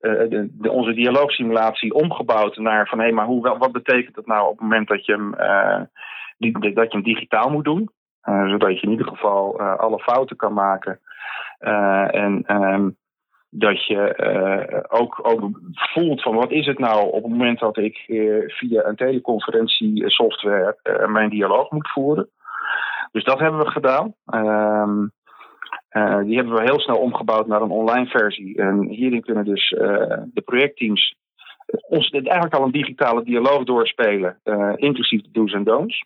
de, 0.00 0.48
de, 0.52 0.70
onze 0.70 0.92
dialoogsimulatie 0.92 1.94
omgebouwd 1.94 2.56
naar 2.56 2.88
van 2.88 2.98
hé, 2.98 3.04
hey, 3.04 3.12
maar 3.12 3.26
hoe, 3.26 3.58
wat 3.58 3.72
betekent 3.72 4.14
dat 4.14 4.26
nou 4.26 4.42
op 4.42 4.52
het 4.52 4.60
moment 4.60 4.88
dat 4.88 5.04
je 5.04 5.12
hem, 5.12 5.34
die, 6.38 6.74
dat 6.74 6.92
je 6.92 6.98
hem 6.98 7.02
digitaal 7.02 7.50
moet 7.50 7.64
doen? 7.64 7.90
zodat 8.22 8.80
je 8.80 8.86
in 8.86 8.90
ieder 8.90 9.06
geval 9.06 9.60
alle 9.60 9.98
fouten 9.98 10.36
kan 10.36 10.52
maken. 10.52 11.00
En 11.58 12.44
um, 12.46 12.96
dat 13.50 13.86
je 13.86 14.86
ook, 14.88 15.20
ook 15.22 15.60
voelt 15.72 16.22
van 16.22 16.34
wat 16.34 16.50
is 16.50 16.66
het 16.66 16.78
nou 16.78 17.06
op 17.06 17.22
het 17.22 17.32
moment 17.32 17.58
dat 17.58 17.76
ik 17.76 17.96
via 18.46 18.84
een 18.84 18.96
teleconferentiesoftware 18.96 20.76
mijn 21.08 21.30
dialoog 21.30 21.70
moet 21.70 21.90
voeren. 21.90 22.28
Dus 23.12 23.24
dat 23.24 23.38
hebben 23.38 23.60
we 23.60 23.70
gedaan. 23.70 24.14
Ehm, 24.26 25.06
die 26.26 26.36
hebben 26.36 26.54
we 26.54 26.62
heel 26.62 26.80
snel 26.80 26.98
omgebouwd 26.98 27.46
naar 27.46 27.62
een 27.62 27.70
online 27.70 28.06
versie. 28.06 28.56
En 28.56 28.88
hierin 28.88 29.20
kunnen 29.20 29.44
dus 29.44 29.68
de 30.32 30.42
projectteams 30.44 31.14
ons 31.88 32.10
eigenlijk 32.10 32.54
al 32.54 32.64
een 32.64 32.70
digitale 32.70 33.24
dialoog 33.24 33.64
doorspelen, 33.64 34.40
inclusief 34.76 35.22
de 35.22 35.30
do's 35.32 35.52
en 35.52 35.64
don'ts. 35.64 36.04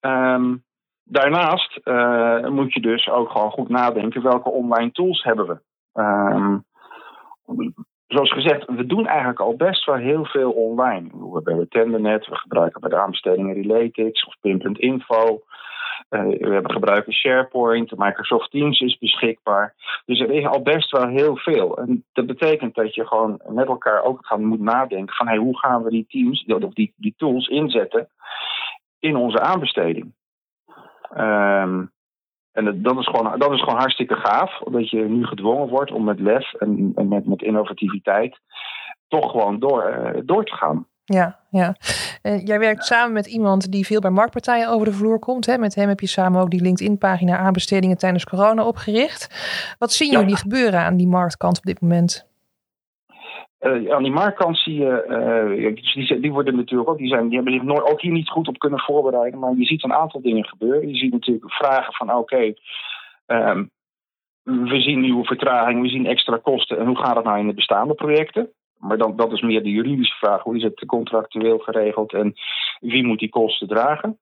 Um, 0.00 0.64
daarnaast 1.10 1.80
uh, 1.84 2.48
moet 2.48 2.72
je 2.72 2.80
dus 2.80 3.08
ook 3.08 3.30
gewoon 3.30 3.50
goed 3.50 3.68
nadenken 3.68 4.22
welke 4.22 4.50
online 4.50 4.90
tools 4.90 5.22
hebben 5.22 5.46
we. 5.46 5.58
Um, 6.02 6.64
zoals 8.06 8.32
gezegd, 8.32 8.64
we 8.66 8.86
doen 8.86 9.06
eigenlijk 9.06 9.40
al 9.40 9.56
best 9.56 9.84
wel 9.84 9.96
heel 9.96 10.24
veel 10.24 10.50
online. 10.50 11.08
We 11.12 11.40
hebben 11.44 11.68
Tendernet, 11.68 12.26
we 12.26 12.36
gebruiken 12.36 12.80
bij 12.80 12.90
de 12.90 12.98
aanbestedingen 12.98 13.54
Relatix 13.54 14.24
of 14.24 14.36
Pim.info. 14.40 15.42
Uh, 16.10 16.22
we 16.22 16.52
hebben 16.52 16.70
gebruiken 16.70 17.12
SharePoint, 17.12 17.96
Microsoft 17.96 18.50
Teams 18.50 18.80
is 18.80 18.98
beschikbaar. 18.98 19.74
Dus 20.04 20.20
er 20.20 20.30
is 20.30 20.46
al 20.46 20.62
best 20.62 20.90
wel 20.90 21.06
heel 21.06 21.36
veel. 21.36 21.78
En 21.78 22.04
dat 22.12 22.26
betekent 22.26 22.74
dat 22.74 22.94
je 22.94 23.06
gewoon 23.06 23.40
met 23.48 23.66
elkaar 23.66 24.02
ook 24.02 24.26
gaan 24.26 24.44
moet 24.44 24.60
nadenken 24.60 25.14
van 25.14 25.28
hey, 25.28 25.36
hoe 25.36 25.58
gaan 25.58 25.82
we 25.82 25.90
die 25.90 26.06
teams, 26.08 26.44
of 26.44 26.72
die, 26.72 26.94
die 26.96 27.14
tools 27.16 27.48
inzetten 27.48 28.08
in 28.98 29.16
onze 29.16 29.40
aanbesteding. 29.40 30.12
Um, 31.16 31.90
en 32.52 32.82
dat 32.82 32.98
is, 32.98 33.06
gewoon, 33.06 33.38
dat 33.38 33.52
is 33.52 33.60
gewoon 33.60 33.78
hartstikke 33.78 34.14
gaaf, 34.14 34.58
dat 34.58 34.90
je 34.90 35.00
nu 35.00 35.26
gedwongen 35.26 35.68
wordt 35.68 35.92
om 35.92 36.04
met 36.04 36.20
lef 36.20 36.54
en, 36.54 36.92
en 36.94 37.08
met, 37.08 37.26
met 37.26 37.42
innovativiteit 37.42 38.40
toch 39.08 39.30
gewoon 39.30 39.58
door, 39.58 40.12
uh, 40.14 40.20
door 40.24 40.44
te 40.44 40.54
gaan. 40.54 40.86
Ja, 41.04 41.38
ja. 41.50 41.74
Uh, 42.22 42.46
jij 42.46 42.58
werkt 42.58 42.84
samen 42.84 43.12
met 43.12 43.26
iemand 43.26 43.72
die 43.72 43.86
veel 43.86 44.00
bij 44.00 44.10
marktpartijen 44.10 44.68
over 44.68 44.86
de 44.86 44.92
vloer 44.92 45.18
komt. 45.18 45.46
Hè? 45.46 45.58
Met 45.58 45.74
hem 45.74 45.88
heb 45.88 46.00
je 46.00 46.06
samen 46.06 46.40
ook 46.40 46.50
die 46.50 46.62
LinkedIn-pagina 46.62 47.38
aanbestedingen 47.38 47.98
tijdens 47.98 48.24
corona 48.24 48.64
opgericht. 48.64 49.74
Wat 49.78 49.92
zien 49.92 50.10
jullie 50.10 50.36
gebeuren 50.36 50.80
aan 50.80 50.96
die 50.96 51.08
marktkant 51.08 51.58
op 51.58 51.64
dit 51.64 51.80
moment? 51.80 52.29
Uh, 53.60 53.94
aan 53.94 54.02
die 54.02 54.12
marktkant 54.12 54.58
zie 54.58 54.74
je, 54.74 55.04
uh, 55.08 55.74
die, 55.94 56.20
die, 56.20 56.32
worden 56.32 56.56
natuurlijk 56.56 56.90
ook, 56.90 56.98
die, 56.98 57.08
zijn, 57.08 57.28
die 57.28 57.36
hebben 57.36 57.52
zich 57.52 57.90
ook 57.90 58.00
hier 58.00 58.12
niet 58.12 58.28
goed 58.28 58.48
op 58.48 58.58
kunnen 58.58 58.80
voorbereiden. 58.80 59.40
Maar 59.40 59.54
je 59.56 59.64
ziet 59.64 59.84
een 59.84 59.92
aantal 59.92 60.20
dingen 60.20 60.44
gebeuren. 60.44 60.88
Je 60.88 60.96
ziet 60.96 61.12
natuurlijk 61.12 61.52
vragen 61.52 61.92
van 61.94 62.14
oké, 62.14 62.54
um, 63.26 63.70
we 64.42 64.80
zien 64.80 65.00
nieuwe 65.00 65.24
vertraging, 65.24 65.82
we 65.82 65.88
zien 65.88 66.06
extra 66.06 66.36
kosten. 66.36 66.78
En 66.78 66.86
hoe 66.86 66.98
gaat 66.98 67.16
het 67.16 67.24
nou 67.24 67.38
in 67.38 67.46
de 67.46 67.54
bestaande 67.54 67.94
projecten? 67.94 68.50
Maar 68.78 68.98
dan, 68.98 69.16
dat 69.16 69.32
is 69.32 69.40
meer 69.40 69.62
de 69.62 69.70
juridische 69.70 70.16
vraag. 70.16 70.42
Hoe 70.42 70.56
is 70.56 70.62
het 70.62 70.84
contractueel 70.86 71.58
geregeld 71.58 72.12
en 72.12 72.34
wie 72.80 73.06
moet 73.06 73.18
die 73.18 73.28
kosten 73.28 73.68
dragen? 73.68 74.18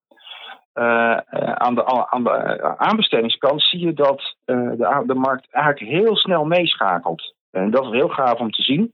Aan, 0.73 1.75
de, 1.75 2.09
aan 2.11 2.25
de 2.25 2.76
aanbestedingskant 2.76 3.62
zie 3.62 3.80
je 3.80 3.92
dat 3.92 4.37
de, 4.45 5.02
de 5.07 5.14
markt 5.14 5.47
eigenlijk 5.50 5.92
heel 5.92 6.16
snel 6.16 6.45
meeschakelt. 6.45 7.35
En 7.50 7.71
dat 7.71 7.85
is 7.85 7.90
heel 7.90 8.09
gaaf 8.09 8.38
om 8.38 8.50
te 8.50 8.62
zien. 8.62 8.92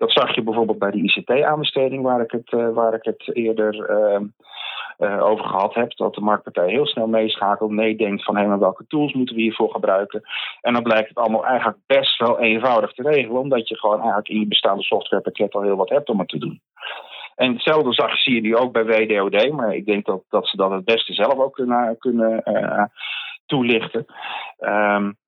Dat 0.00 0.12
zag 0.12 0.34
je 0.34 0.42
bijvoorbeeld 0.42 0.78
bij 0.78 0.90
de 0.90 1.02
ICT-aanbesteding, 1.02 2.02
waar 2.02 2.20
ik 2.20 2.30
het, 2.30 2.52
uh, 2.52 2.72
waar 2.72 2.94
ik 2.94 3.04
het 3.04 3.34
eerder 3.34 3.90
uh, 3.90 4.20
uh, 4.98 5.22
over 5.22 5.44
gehad 5.44 5.74
heb. 5.74 5.96
Dat 5.96 6.14
de 6.14 6.20
marktpartij 6.20 6.68
heel 6.68 6.86
snel 6.86 7.06
meeschakelt, 7.06 7.70
meedenkt 7.70 8.24
van 8.24 8.36
hé, 8.36 8.58
welke 8.58 8.84
tools 8.88 9.12
moeten 9.12 9.36
we 9.36 9.42
hiervoor 9.42 9.70
gebruiken. 9.70 10.22
En 10.60 10.72
dan 10.72 10.82
blijkt 10.82 11.08
het 11.08 11.18
allemaal 11.18 11.46
eigenlijk 11.46 11.78
best 11.86 12.18
wel 12.18 12.40
eenvoudig 12.40 12.92
te 12.92 13.02
regelen, 13.02 13.40
omdat 13.40 13.68
je 13.68 13.78
gewoon 13.78 13.98
eigenlijk 13.98 14.28
in 14.28 14.40
je 14.40 14.46
bestaande 14.46 14.82
softwarepakket 14.82 15.54
al 15.54 15.62
heel 15.62 15.76
wat 15.76 15.88
hebt 15.88 16.08
om 16.08 16.18
het 16.18 16.28
te 16.28 16.38
doen. 16.38 16.60
En 17.36 17.52
hetzelfde 17.52 17.92
zag, 17.92 18.16
zie 18.16 18.34
je 18.34 18.40
nu 18.40 18.56
ook 18.56 18.72
bij 18.72 18.84
WDOD, 18.84 19.52
maar 19.52 19.74
ik 19.74 19.86
denk 19.86 20.06
dat, 20.06 20.22
dat 20.28 20.46
ze 20.46 20.56
dat 20.56 20.70
het 20.70 20.84
beste 20.84 21.12
zelf 21.12 21.34
ook 21.34 21.54
kunnen, 21.98 22.42
uh, 22.44 22.84
toelichten. 23.46 24.04
Um, 24.58 25.18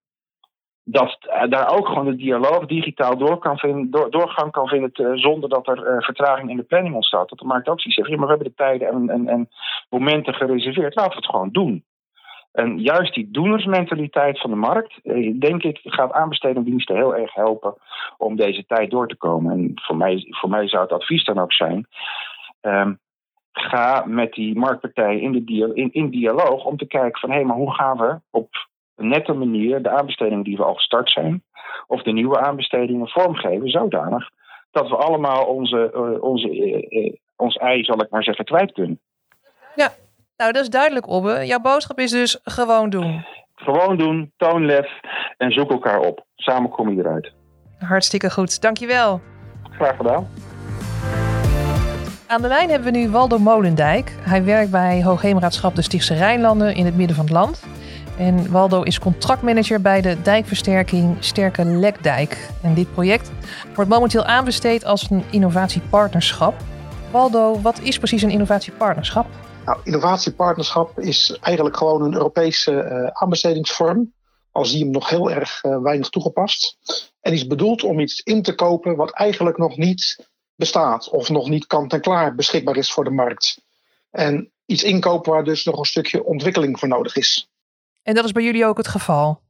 dat 0.84 1.18
daar 1.48 1.76
ook 1.76 1.86
gewoon 1.86 2.04
de 2.04 2.16
dialoog 2.16 2.66
digitaal 2.66 3.18
door 3.18 3.38
kan 3.38 3.58
vinden, 3.58 3.90
door, 3.90 4.10
doorgang 4.10 4.52
kan 4.52 4.68
vinden 4.68 5.18
zonder 5.18 5.48
dat 5.48 5.68
er 5.68 5.78
uh, 5.78 6.02
vertraging 6.02 6.50
in 6.50 6.56
de 6.56 6.62
planning 6.62 6.94
ontstaat. 6.94 7.28
Dat 7.28 7.38
de 7.38 7.44
markt 7.44 7.68
ook 7.68 7.80
zoiets 7.80 8.00
zegt, 8.00 8.08
ja, 8.08 8.16
maar 8.16 8.26
we 8.26 8.32
hebben 8.32 8.52
de 8.56 8.62
tijden 8.62 8.88
en, 8.88 9.08
en, 9.08 9.28
en 9.28 9.48
momenten 9.90 10.34
gereserveerd, 10.34 10.94
laten 10.94 11.10
we 11.10 11.16
het 11.16 11.30
gewoon 11.30 11.50
doen. 11.50 11.84
En 12.52 12.78
juist 12.78 13.14
die 13.14 13.30
doenersmentaliteit 13.30 14.40
van 14.40 14.50
de 14.50 14.56
markt, 14.56 14.98
eh, 15.02 15.40
denk 15.40 15.62
ik, 15.62 15.80
gaat 15.82 16.12
aanbestedingdiensten 16.12 16.96
heel 16.96 17.16
erg 17.16 17.34
helpen 17.34 17.74
om 18.16 18.36
deze 18.36 18.66
tijd 18.66 18.90
door 18.90 19.08
te 19.08 19.16
komen. 19.16 19.52
En 19.52 19.72
voor 19.74 19.96
mij, 19.96 20.26
voor 20.28 20.48
mij 20.48 20.68
zou 20.68 20.82
het 20.82 20.92
advies 20.92 21.24
dan 21.24 21.38
ook 21.38 21.52
zijn. 21.52 21.86
Um, 22.60 22.98
ga 23.52 24.04
met 24.06 24.32
die 24.32 24.58
marktpartijen 24.58 25.20
in, 25.20 25.32
de 25.32 25.90
in, 25.92 26.10
dialoog 26.10 26.64
om 26.64 26.76
te 26.76 26.86
kijken 26.86 27.20
van 27.20 27.30
hé, 27.30 27.36
hey, 27.36 27.44
maar 27.44 27.56
hoe 27.56 27.74
gaan 27.74 27.96
we 27.96 28.20
op 28.30 28.48
nette 29.02 29.32
manier 29.32 29.82
de 29.82 29.90
aanbestedingen 29.90 30.44
die 30.44 30.56
we 30.56 30.64
al 30.64 30.74
gestart 30.74 31.10
zijn, 31.10 31.42
of 31.86 32.02
de 32.02 32.12
nieuwe 32.12 32.40
aanbestedingen 32.40 33.08
vormgeven 33.08 33.68
zodanig 33.68 34.30
dat 34.70 34.88
we 34.88 34.96
allemaal 34.96 35.44
onze, 35.44 35.92
uh, 35.94 36.22
onze, 36.22 36.48
uh, 36.90 37.14
ons 37.36 37.56
ei, 37.56 37.84
zal 37.84 38.02
ik 38.02 38.10
maar 38.10 38.24
zeggen, 38.24 38.44
kwijt 38.44 38.72
kunnen. 38.72 39.00
Ja, 39.74 39.92
nou 40.36 40.52
dat 40.52 40.62
is 40.62 40.68
duidelijk, 40.68 41.08
Obbe. 41.08 41.46
Jouw 41.46 41.60
boodschap 41.60 41.98
is 41.98 42.10
dus 42.10 42.40
gewoon 42.44 42.90
doen. 42.90 43.24
Gewoon 43.54 43.96
doen, 43.96 44.32
toon 44.36 44.66
lef 44.66 45.00
en 45.36 45.52
zoek 45.52 45.70
elkaar 45.70 46.00
op. 46.00 46.24
Samen 46.36 46.70
kom 46.70 46.90
je 46.90 46.98
eruit. 46.98 47.32
Hartstikke 47.78 48.30
goed, 48.30 48.60
dankjewel. 48.60 49.20
Graag 49.70 49.96
gedaan. 49.96 50.28
Aan 52.26 52.42
de 52.42 52.48
lijn 52.48 52.68
hebben 52.70 52.92
we 52.92 52.98
nu 52.98 53.10
Waldo 53.10 53.38
Molendijk. 53.38 54.16
Hij 54.20 54.44
werkt 54.44 54.70
bij 54.70 55.02
Hoogheemraadschap 55.02 55.74
de 55.74 55.82
Stichtse 55.82 56.14
Rijnlanden 56.14 56.74
in 56.74 56.84
het 56.84 56.96
midden 56.96 57.16
van 57.16 57.24
het 57.24 57.34
land. 57.34 57.71
En 58.16 58.50
Waldo 58.50 58.82
is 58.82 58.98
contractmanager 58.98 59.80
bij 59.80 60.00
de 60.00 60.22
dijkversterking 60.22 61.16
Sterke 61.20 61.64
Lekdijk. 61.64 62.48
En 62.62 62.74
dit 62.74 62.92
project 62.92 63.30
wordt 63.74 63.90
momenteel 63.90 64.24
aanbesteed 64.24 64.84
als 64.84 65.10
een 65.10 65.24
innovatiepartnerschap. 65.30 66.54
Waldo, 67.10 67.60
wat 67.60 67.80
is 67.80 67.98
precies 67.98 68.22
een 68.22 68.30
innovatiepartnerschap? 68.30 69.26
Nou, 69.66 69.78
innovatiepartnerschap 69.84 71.00
is 71.00 71.38
eigenlijk 71.40 71.76
gewoon 71.76 72.02
een 72.02 72.14
Europese 72.14 72.72
uh, 72.72 73.06
aanbestedingsvorm. 73.12 74.12
Al 74.50 74.64
zie 74.64 74.78
je 74.78 74.84
hem 74.84 74.92
nog 74.92 75.08
heel 75.08 75.30
erg 75.30 75.64
uh, 75.64 75.82
weinig 75.82 76.08
toegepast. 76.08 76.76
En 77.20 77.32
is 77.32 77.46
bedoeld 77.46 77.82
om 77.82 78.00
iets 78.00 78.20
in 78.20 78.42
te 78.42 78.54
kopen 78.54 78.96
wat 78.96 79.10
eigenlijk 79.10 79.58
nog 79.58 79.76
niet 79.76 80.28
bestaat. 80.54 81.08
Of 81.08 81.28
nog 81.28 81.48
niet 81.48 81.66
kant-en-klaar 81.66 82.34
beschikbaar 82.34 82.76
is 82.76 82.92
voor 82.92 83.04
de 83.04 83.10
markt. 83.10 83.60
En 84.10 84.50
iets 84.66 84.82
inkopen 84.82 85.32
waar 85.32 85.44
dus 85.44 85.64
nog 85.64 85.78
een 85.78 85.84
stukje 85.84 86.24
ontwikkeling 86.24 86.78
voor 86.78 86.88
nodig 86.88 87.16
is. 87.16 87.51
En 88.02 88.14
dat 88.14 88.24
is 88.24 88.32
bij 88.32 88.42
jullie 88.42 88.66
ook 88.66 88.76
het 88.76 88.88
geval? 88.88 89.40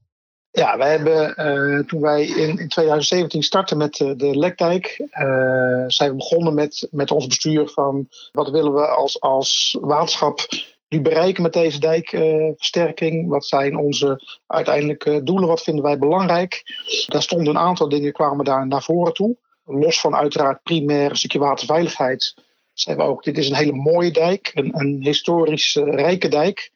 Ja, 0.50 0.78
wij 0.78 0.90
hebben 0.90 1.34
uh, 1.38 1.86
toen 1.86 2.00
wij 2.00 2.24
in, 2.24 2.58
in 2.58 2.68
2017 2.68 3.42
startten 3.42 3.76
met 3.76 4.00
uh, 4.00 4.12
de 4.16 4.38
Lekdijk, 4.38 4.98
uh, 4.98 5.84
zijn 5.86 6.10
we 6.10 6.16
begonnen 6.16 6.54
met, 6.54 6.88
met 6.90 7.10
ons 7.10 7.26
bestuur 7.26 7.68
van 7.68 8.08
wat 8.32 8.50
willen 8.50 8.74
we 8.74 8.86
als, 8.86 9.20
als 9.20 9.78
waterschap 9.80 10.40
nu 10.88 11.00
bereiken 11.00 11.42
met 11.42 11.52
deze 11.52 11.78
dijkversterking? 11.78 13.28
wat 13.28 13.46
zijn 13.46 13.76
onze 13.76 14.40
uiteindelijke 14.46 15.22
doelen? 15.22 15.48
Wat 15.48 15.62
vinden 15.62 15.84
wij 15.84 15.98
belangrijk? 15.98 16.62
Daar 17.06 17.22
stonden 17.22 17.54
een 17.54 17.62
aantal 17.62 17.88
dingen 17.88 18.12
kwamen 18.12 18.44
daar 18.44 18.66
naar 18.66 18.82
voren 18.82 19.14
toe. 19.14 19.36
Los 19.64 20.00
van 20.00 20.14
uiteraard 20.14 20.62
primair 20.62 21.10
een 21.10 21.16
stukje 21.16 21.38
waterveiligheid. 21.38 22.34
Zeiden 22.72 23.06
we 23.06 23.10
ook, 23.10 23.24
dit 23.24 23.38
is 23.38 23.48
een 23.48 23.56
hele 23.56 23.72
mooie 23.72 24.10
dijk, 24.10 24.50
een, 24.54 24.80
een 24.80 24.98
historisch 25.00 25.74
rijke 25.74 26.28
dijk. 26.28 26.71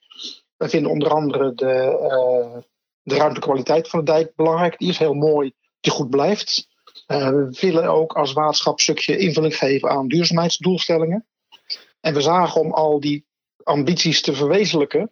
Wij 0.56 0.68
vinden 0.68 0.90
onder 0.90 1.10
andere 1.10 1.54
de, 1.54 1.98
uh, 2.02 2.62
de 3.02 3.14
ruimtekwaliteit 3.14 3.88
van 3.88 4.04
de 4.04 4.12
dijk 4.12 4.32
belangrijk. 4.34 4.78
Die 4.78 4.88
is 4.88 4.98
heel 4.98 5.14
mooi, 5.14 5.52
die 5.80 5.92
goed 5.92 6.10
blijft. 6.10 6.68
Uh, 7.06 7.28
we 7.28 7.56
willen 7.60 7.88
ook 7.88 8.12
als 8.12 8.32
waterschap 8.32 8.74
een 8.74 8.82
stukje 8.82 9.18
invulling 9.18 9.56
geven 9.56 9.90
aan 9.90 10.08
duurzaamheidsdoelstellingen. 10.08 11.26
En 12.00 12.14
we 12.14 12.20
zagen 12.20 12.60
om 12.60 12.72
al 12.72 13.00
die 13.00 13.26
ambities 13.62 14.20
te 14.20 14.34
verwezenlijken, 14.34 15.10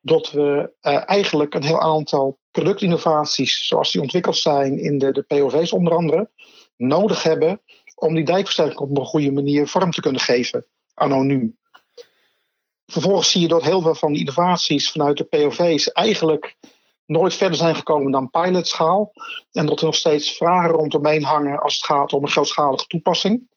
dat 0.00 0.30
we 0.30 0.72
uh, 0.82 1.08
eigenlijk 1.08 1.54
een 1.54 1.64
heel 1.64 1.80
aantal 1.80 2.38
productinnovaties, 2.50 3.66
zoals 3.66 3.92
die 3.92 4.00
ontwikkeld 4.00 4.36
zijn 4.36 4.78
in 4.78 4.98
de, 4.98 5.12
de 5.12 5.22
POV's 5.22 5.72
onder 5.72 5.94
andere, 5.94 6.30
nodig 6.76 7.22
hebben 7.22 7.60
om 7.94 8.14
die 8.14 8.24
dijkversterking 8.24 8.78
op 8.78 8.98
een 8.98 9.04
goede 9.04 9.32
manier 9.32 9.68
vorm 9.68 9.90
te 9.90 10.00
kunnen 10.00 10.20
geven, 10.20 10.66
anoniem. 10.94 11.58
Vervolgens 12.90 13.30
zie 13.30 13.40
je 13.40 13.48
dat 13.48 13.62
heel 13.62 13.80
veel 13.80 13.94
van 13.94 14.12
die 14.12 14.20
innovaties 14.20 14.90
vanuit 14.90 15.16
de 15.16 15.24
POV's 15.24 15.92
eigenlijk 15.92 16.56
nooit 17.06 17.34
verder 17.34 17.56
zijn 17.56 17.74
gekomen 17.74 18.12
dan 18.12 18.30
pilotschaal. 18.30 19.12
En 19.52 19.66
dat 19.66 19.78
er 19.78 19.84
nog 19.84 19.94
steeds 19.94 20.36
vragen 20.36 20.70
rondomheen 20.70 21.24
hangen 21.24 21.60
als 21.60 21.74
het 21.74 21.84
gaat 21.84 22.12
om 22.12 22.22
een 22.22 22.30
grootschalige 22.30 22.86
toepassing. 22.86 23.48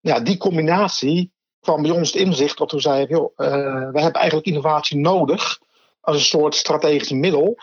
Ja, 0.00 0.20
die 0.20 0.36
combinatie 0.36 1.32
kwam 1.60 1.82
bij 1.82 1.90
ons 1.90 2.12
het 2.12 2.22
inzicht 2.22 2.58
dat 2.58 2.72
we 2.72 2.80
zeiden: 2.80 3.16
joh, 3.16 3.32
uh, 3.36 3.46
we 3.90 4.00
hebben 4.00 4.12
eigenlijk 4.12 4.46
innovatie 4.46 4.98
nodig 4.98 5.58
als 6.00 6.16
een 6.16 6.22
soort 6.22 6.54
strategisch 6.54 7.10
middel 7.10 7.58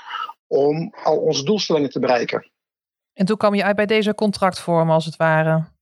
om 0.47 0.93
al 1.03 1.17
onze 1.17 1.43
doelstellingen 1.43 1.89
te 1.89 1.99
bereiken. 1.99 2.51
En 3.13 3.25
toen 3.25 3.37
kwam 3.37 3.55
je 3.55 3.63
uit 3.63 3.75
bij 3.75 3.85
deze 3.85 4.15
contractvorm 4.15 4.91
als 4.91 5.05
het 5.05 5.15
ware. 5.15 5.73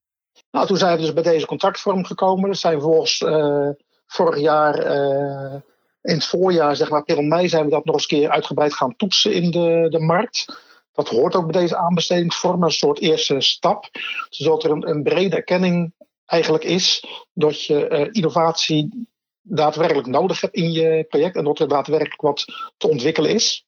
Nou, 0.51 0.68
toen 0.68 0.77
zijn 0.77 0.96
we 0.96 1.01
dus 1.01 1.13
bij 1.13 1.24
deze 1.24 1.46
contractvorm 1.46 2.06
gekomen. 2.06 2.50
Dat 2.50 2.58
zijn 2.58 2.82
volgens 2.82 3.22
uh, 3.22 3.70
vorig 4.13 4.39
jaar 4.39 4.86
uh, 4.86 5.53
in 6.01 6.13
het 6.13 6.25
voorjaar, 6.25 6.75
zeg 6.75 6.89
maar 6.89 7.00
april 7.00 7.22
mei, 7.22 7.50
zijn 7.50 7.65
we 7.65 7.72
dat 7.72 7.86
nog 7.86 7.96
eens 7.96 8.12
een 8.12 8.17
keer 8.17 8.29
uitgebreid 8.29 8.74
gaan 8.74 8.96
toetsen 8.96 9.34
in 9.34 9.51
de, 9.51 9.88
de 9.89 10.00
markt. 10.00 10.62
Dat 10.93 11.10
hoort 11.10 11.36
ook 11.36 11.51
bij 11.51 11.62
deze 11.62 11.77
aanbestedingsvorm, 11.77 12.63
een 12.63 12.72
soort 12.72 13.00
eerste 13.00 13.41
stap. 13.41 13.89
Zodat 14.29 14.63
er 14.63 14.72
een, 14.72 15.03
brede 15.03 15.36
erkenning 15.36 15.93
eigenlijk 16.25 16.63
is 16.63 17.05
dat 17.34 17.63
je 17.63 17.89
uh, 17.89 18.08
innovatie 18.12 19.08
daadwerkelijk 19.41 20.08
nodig 20.08 20.41
hebt 20.41 20.55
in 20.55 20.72
je 20.72 21.05
project 21.10 21.36
en 21.36 21.43
dat 21.43 21.60
er 21.60 21.67
daadwerkelijk 21.67 22.22
wat 22.22 22.46
te 22.77 22.89
ontwikkelen 22.89 23.32
is. 23.32 23.65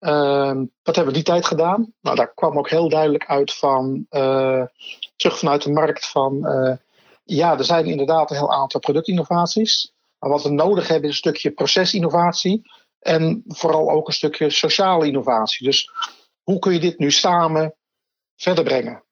Uh, 0.00 0.60
dat 0.82 0.96
hebben 0.96 1.06
we 1.06 1.20
die 1.20 1.32
tijd 1.32 1.46
gedaan. 1.46 1.92
Nou, 2.00 2.16
daar 2.16 2.34
kwam 2.34 2.58
ook 2.58 2.70
heel 2.70 2.88
duidelijk 2.88 3.26
uit 3.26 3.54
van, 3.54 4.06
uh, 4.10 4.62
terug 5.16 5.38
vanuit 5.38 5.62
de 5.62 5.70
markt 5.70 6.08
van, 6.08 6.46
ja, 7.30 7.58
er 7.58 7.64
zijn 7.64 7.86
inderdaad 7.86 8.30
een 8.30 8.36
heel 8.36 8.52
aantal 8.52 8.80
productinnovaties. 8.80 9.92
Maar 10.18 10.30
wat 10.30 10.42
we 10.42 10.50
nodig 10.50 10.88
hebben 10.88 11.08
is 11.08 11.14
een 11.14 11.32
stukje 11.32 11.50
procesinnovatie 11.50 12.70
en 12.98 13.42
vooral 13.46 13.90
ook 13.90 14.06
een 14.06 14.12
stukje 14.12 14.50
sociale 14.50 15.06
innovatie. 15.06 15.66
Dus 15.66 15.90
hoe 16.42 16.58
kun 16.58 16.72
je 16.72 16.80
dit 16.80 16.98
nu 16.98 17.10
samen 17.10 17.74
verder 18.36 18.64
brengen? 18.64 19.04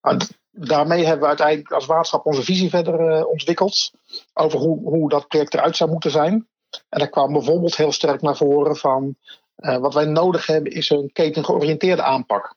Nou, 0.00 0.20
daarmee 0.50 1.04
hebben 1.04 1.20
we 1.20 1.26
uiteindelijk 1.26 1.72
als 1.72 1.86
waterschap 1.86 2.26
onze 2.26 2.42
visie 2.42 2.70
verder 2.70 3.18
uh, 3.18 3.26
ontwikkeld 3.26 3.90
over 4.32 4.58
hoe, 4.58 4.88
hoe 4.88 5.08
dat 5.08 5.28
project 5.28 5.54
eruit 5.54 5.76
zou 5.76 5.90
moeten 5.90 6.10
zijn. 6.10 6.48
En 6.88 6.98
daar 6.98 7.08
kwam 7.08 7.32
bijvoorbeeld 7.32 7.76
heel 7.76 7.92
sterk 7.92 8.20
naar 8.20 8.36
voren 8.36 8.76
van 8.76 9.16
uh, 9.56 9.76
wat 9.76 9.94
wij 9.94 10.04
nodig 10.04 10.46
hebben 10.46 10.72
is 10.72 10.90
een 10.90 11.10
ketengeoriënteerde 11.12 12.02
aanpak. 12.02 12.54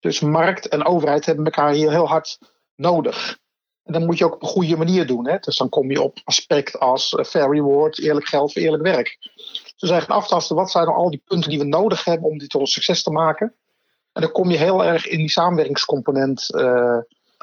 Dus 0.00 0.20
markt 0.20 0.68
en 0.68 0.84
overheid 0.84 1.26
hebben 1.26 1.44
elkaar 1.44 1.72
hier 1.72 1.90
heel 1.90 2.08
hard 2.08 2.38
nodig. 2.74 3.38
En 3.84 3.92
dat 3.92 4.02
moet 4.02 4.18
je 4.18 4.24
ook 4.24 4.34
op 4.34 4.42
een 4.42 4.48
goede 4.48 4.76
manier 4.76 5.06
doen. 5.06 5.28
Hè? 5.28 5.38
Dus 5.38 5.56
dan 5.56 5.68
kom 5.68 5.90
je 5.90 6.02
op 6.02 6.18
aspect 6.24 6.78
als 6.78 7.12
uh, 7.12 7.24
fair 7.24 7.50
reward, 7.50 7.98
eerlijk 7.98 8.26
geld 8.26 8.52
voor 8.52 8.62
eerlijk 8.62 8.82
werk. 8.82 9.18
Dus 9.76 9.90
eigenlijk 9.90 10.20
aftasten, 10.20 10.56
wat 10.56 10.70
zijn 10.70 10.84
dan 10.84 10.94
al 10.94 11.10
die 11.10 11.22
punten 11.24 11.50
die 11.50 11.58
we 11.58 11.64
nodig 11.64 12.04
hebben 12.04 12.30
om 12.30 12.38
dit 12.38 12.50
tot 12.50 12.60
een 12.60 12.66
succes 12.66 13.02
te 13.02 13.10
maken. 13.10 13.54
En 14.12 14.22
dan 14.22 14.32
kom 14.32 14.50
je 14.50 14.56
heel 14.56 14.84
erg 14.84 15.06
in 15.06 15.18
die 15.18 15.30
samenwerkingscomponent 15.30 16.48
uh, 16.54 16.98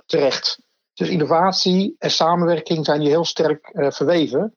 terecht. 0.06 0.60
Dus 0.94 1.10
innovatie 1.10 1.96
en 2.00 2.12
samenwerking 2.12 2.86
zijn 2.86 3.02
hier 3.02 3.10
heel 3.10 3.26
sterk 3.26 3.70
uh, 3.74 3.92
verweven. 3.92 4.56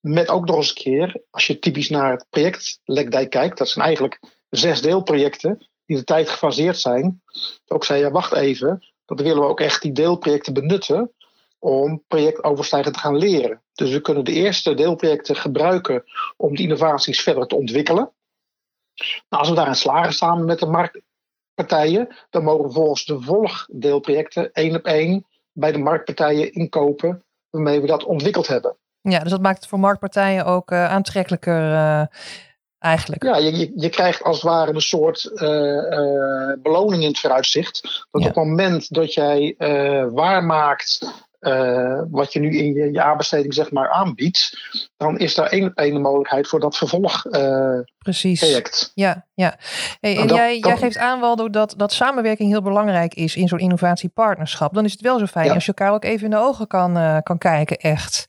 Met 0.00 0.28
ook 0.28 0.46
nog 0.46 0.56
eens 0.56 0.68
een 0.68 0.74
keer, 0.74 1.22
als 1.30 1.46
je 1.46 1.58
typisch 1.58 1.88
naar 1.88 2.10
het 2.10 2.26
project 2.30 2.80
Lekdijk 2.84 3.30
kijkt, 3.30 3.58
dat 3.58 3.68
zijn 3.68 3.84
eigenlijk 3.84 4.20
zes 4.50 4.82
deelprojecten 4.82 5.66
die 5.86 5.96
de 5.96 6.04
tijd 6.04 6.28
gefaseerd 6.28 6.78
zijn. 6.78 7.22
Ook 7.66 7.84
zei 7.84 8.00
je, 8.00 8.10
wacht 8.10 8.32
even, 8.32 8.86
dat 9.06 9.20
willen 9.20 9.42
we 9.42 9.48
ook 9.48 9.60
echt 9.60 9.82
die 9.82 9.92
deelprojecten 9.92 10.54
benutten 10.54 11.12
om 11.58 12.02
projectoverstijgend 12.08 12.94
te 12.94 13.00
gaan 13.00 13.16
leren. 13.16 13.62
Dus 13.74 13.90
we 13.90 14.00
kunnen 14.00 14.24
de 14.24 14.32
eerste 14.32 14.74
deelprojecten 14.74 15.36
gebruiken 15.36 16.04
om 16.36 16.56
die 16.56 16.64
innovaties 16.64 17.22
verder 17.22 17.46
te 17.46 17.56
ontwikkelen. 17.56 18.10
Nou, 19.28 19.42
als 19.42 19.48
we 19.48 19.54
daarin 19.54 19.74
slagen 19.74 20.12
samen 20.12 20.44
met 20.44 20.58
de 20.58 20.66
marktpartijen, 20.66 22.16
dan 22.30 22.44
mogen 22.44 22.64
we 22.64 22.72
volgens 22.72 23.04
de 23.04 23.20
volgdeelprojecten 23.20 24.52
één 24.52 24.76
op 24.76 24.84
één 24.84 25.26
bij 25.52 25.72
de 25.72 25.78
marktpartijen 25.78 26.52
inkopen 26.52 27.24
waarmee 27.50 27.80
we 27.80 27.86
dat 27.86 28.04
ontwikkeld 28.04 28.46
hebben. 28.46 28.76
Ja, 29.00 29.18
dus 29.18 29.30
dat 29.30 29.42
maakt 29.42 29.58
het 29.58 29.66
voor 29.66 29.78
marktpartijen 29.78 30.44
ook 30.44 30.70
uh, 30.70 30.90
aantrekkelijker 30.90 31.72
uh, 31.72 32.02
eigenlijk. 32.86 33.24
Ja, 33.24 33.36
je, 33.36 33.72
je 33.76 33.88
krijgt 33.88 34.22
als 34.22 34.36
het 34.36 34.44
ware 34.44 34.74
een 34.74 34.80
soort 34.80 35.30
uh, 35.34 36.52
beloning 36.62 37.02
in 37.02 37.08
het 37.08 37.18
vooruitzicht. 37.18 37.82
Dat 38.10 38.22
ja. 38.22 38.28
op 38.28 38.34
het 38.34 38.44
moment 38.44 38.94
dat 38.94 39.14
jij 39.14 39.54
waarmaakt 40.12 41.24
uh, 41.40 42.00
wat 42.10 42.32
je 42.32 42.40
nu 42.40 42.56
in 42.56 42.72
je, 42.72 42.92
je 42.92 43.02
aanbesteding 43.02 43.54
zeg 43.54 43.70
maar 43.70 43.90
aanbiedt, 43.90 44.58
dan 44.96 45.18
is 45.18 45.34
daar 45.34 45.46
één 45.46 45.72
een 45.74 46.00
mogelijkheid 46.00 46.48
voor 46.48 46.60
dat 46.60 46.76
vervolg 46.76 47.24
uh, 47.24 47.78
Precies. 47.98 48.40
project. 48.40 48.90
Ja, 48.94 49.26
ja. 49.34 49.56
Hey, 50.00 50.16
en, 50.16 50.26
jij, 50.26 50.60
dat, 50.60 50.64
jij 50.64 50.76
geeft 50.76 50.98
aan 50.98 51.20
wel 51.20 51.50
dat, 51.50 51.74
dat 51.76 51.92
samenwerking 51.92 52.50
heel 52.50 52.62
belangrijk 52.62 53.14
is 53.14 53.36
in 53.36 53.48
zo'n 53.48 53.58
innovatiepartnerschap. 53.58 54.74
Dan 54.74 54.84
is 54.84 54.92
het 54.92 55.00
wel 55.00 55.18
zo 55.18 55.26
fijn 55.26 55.46
ja. 55.46 55.54
als 55.54 55.66
je 55.66 55.72
elkaar 55.74 55.94
ook 55.94 56.04
even 56.04 56.24
in 56.24 56.30
de 56.30 56.36
ogen 56.36 56.66
kan, 56.66 56.96
uh, 56.96 57.18
kan 57.22 57.38
kijken, 57.38 57.76
echt. 57.76 58.28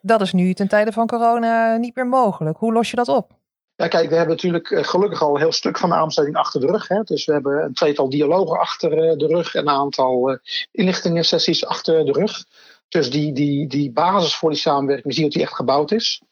Dat 0.00 0.20
is 0.20 0.32
nu 0.32 0.54
ten 0.54 0.68
tijde 0.68 0.92
van 0.92 1.06
corona 1.06 1.76
niet 1.76 1.96
meer 1.96 2.06
mogelijk. 2.06 2.58
Hoe 2.58 2.72
los 2.72 2.90
je 2.90 2.96
dat 2.96 3.08
op? 3.08 3.32
Ja, 3.76 3.88
kijk, 3.88 4.08
we 4.08 4.14
hebben 4.14 4.34
natuurlijk 4.34 4.86
gelukkig 4.86 5.22
al 5.22 5.34
een 5.34 5.40
heel 5.40 5.52
stuk 5.52 5.78
van 5.78 5.88
de 5.88 5.94
aanbesteding 5.94 6.36
achter 6.36 6.60
de 6.60 6.66
rug. 6.66 6.88
Hè. 6.88 7.02
Dus 7.02 7.24
we 7.24 7.32
hebben 7.32 7.62
een 7.62 7.74
tweetal 7.74 8.08
dialogen 8.08 8.58
achter 8.58 8.90
de 9.18 9.26
rug 9.26 9.54
en 9.54 9.60
een 9.60 9.74
aantal 9.74 10.38
inlichtingen 10.70 11.24
sessies 11.24 11.66
achter 11.66 12.04
de 12.04 12.12
rug. 12.12 12.44
Dus 12.88 13.10
die, 13.10 13.32
die, 13.32 13.66
die 13.66 13.92
basis 13.92 14.36
voor 14.36 14.50
die 14.50 14.58
samenwerking, 14.58 15.06
we 15.06 15.12
zien 15.12 15.24
dat 15.24 15.32
die 15.32 15.42
echt 15.42 15.54
gebouwd 15.54 15.92
is. 15.92 16.22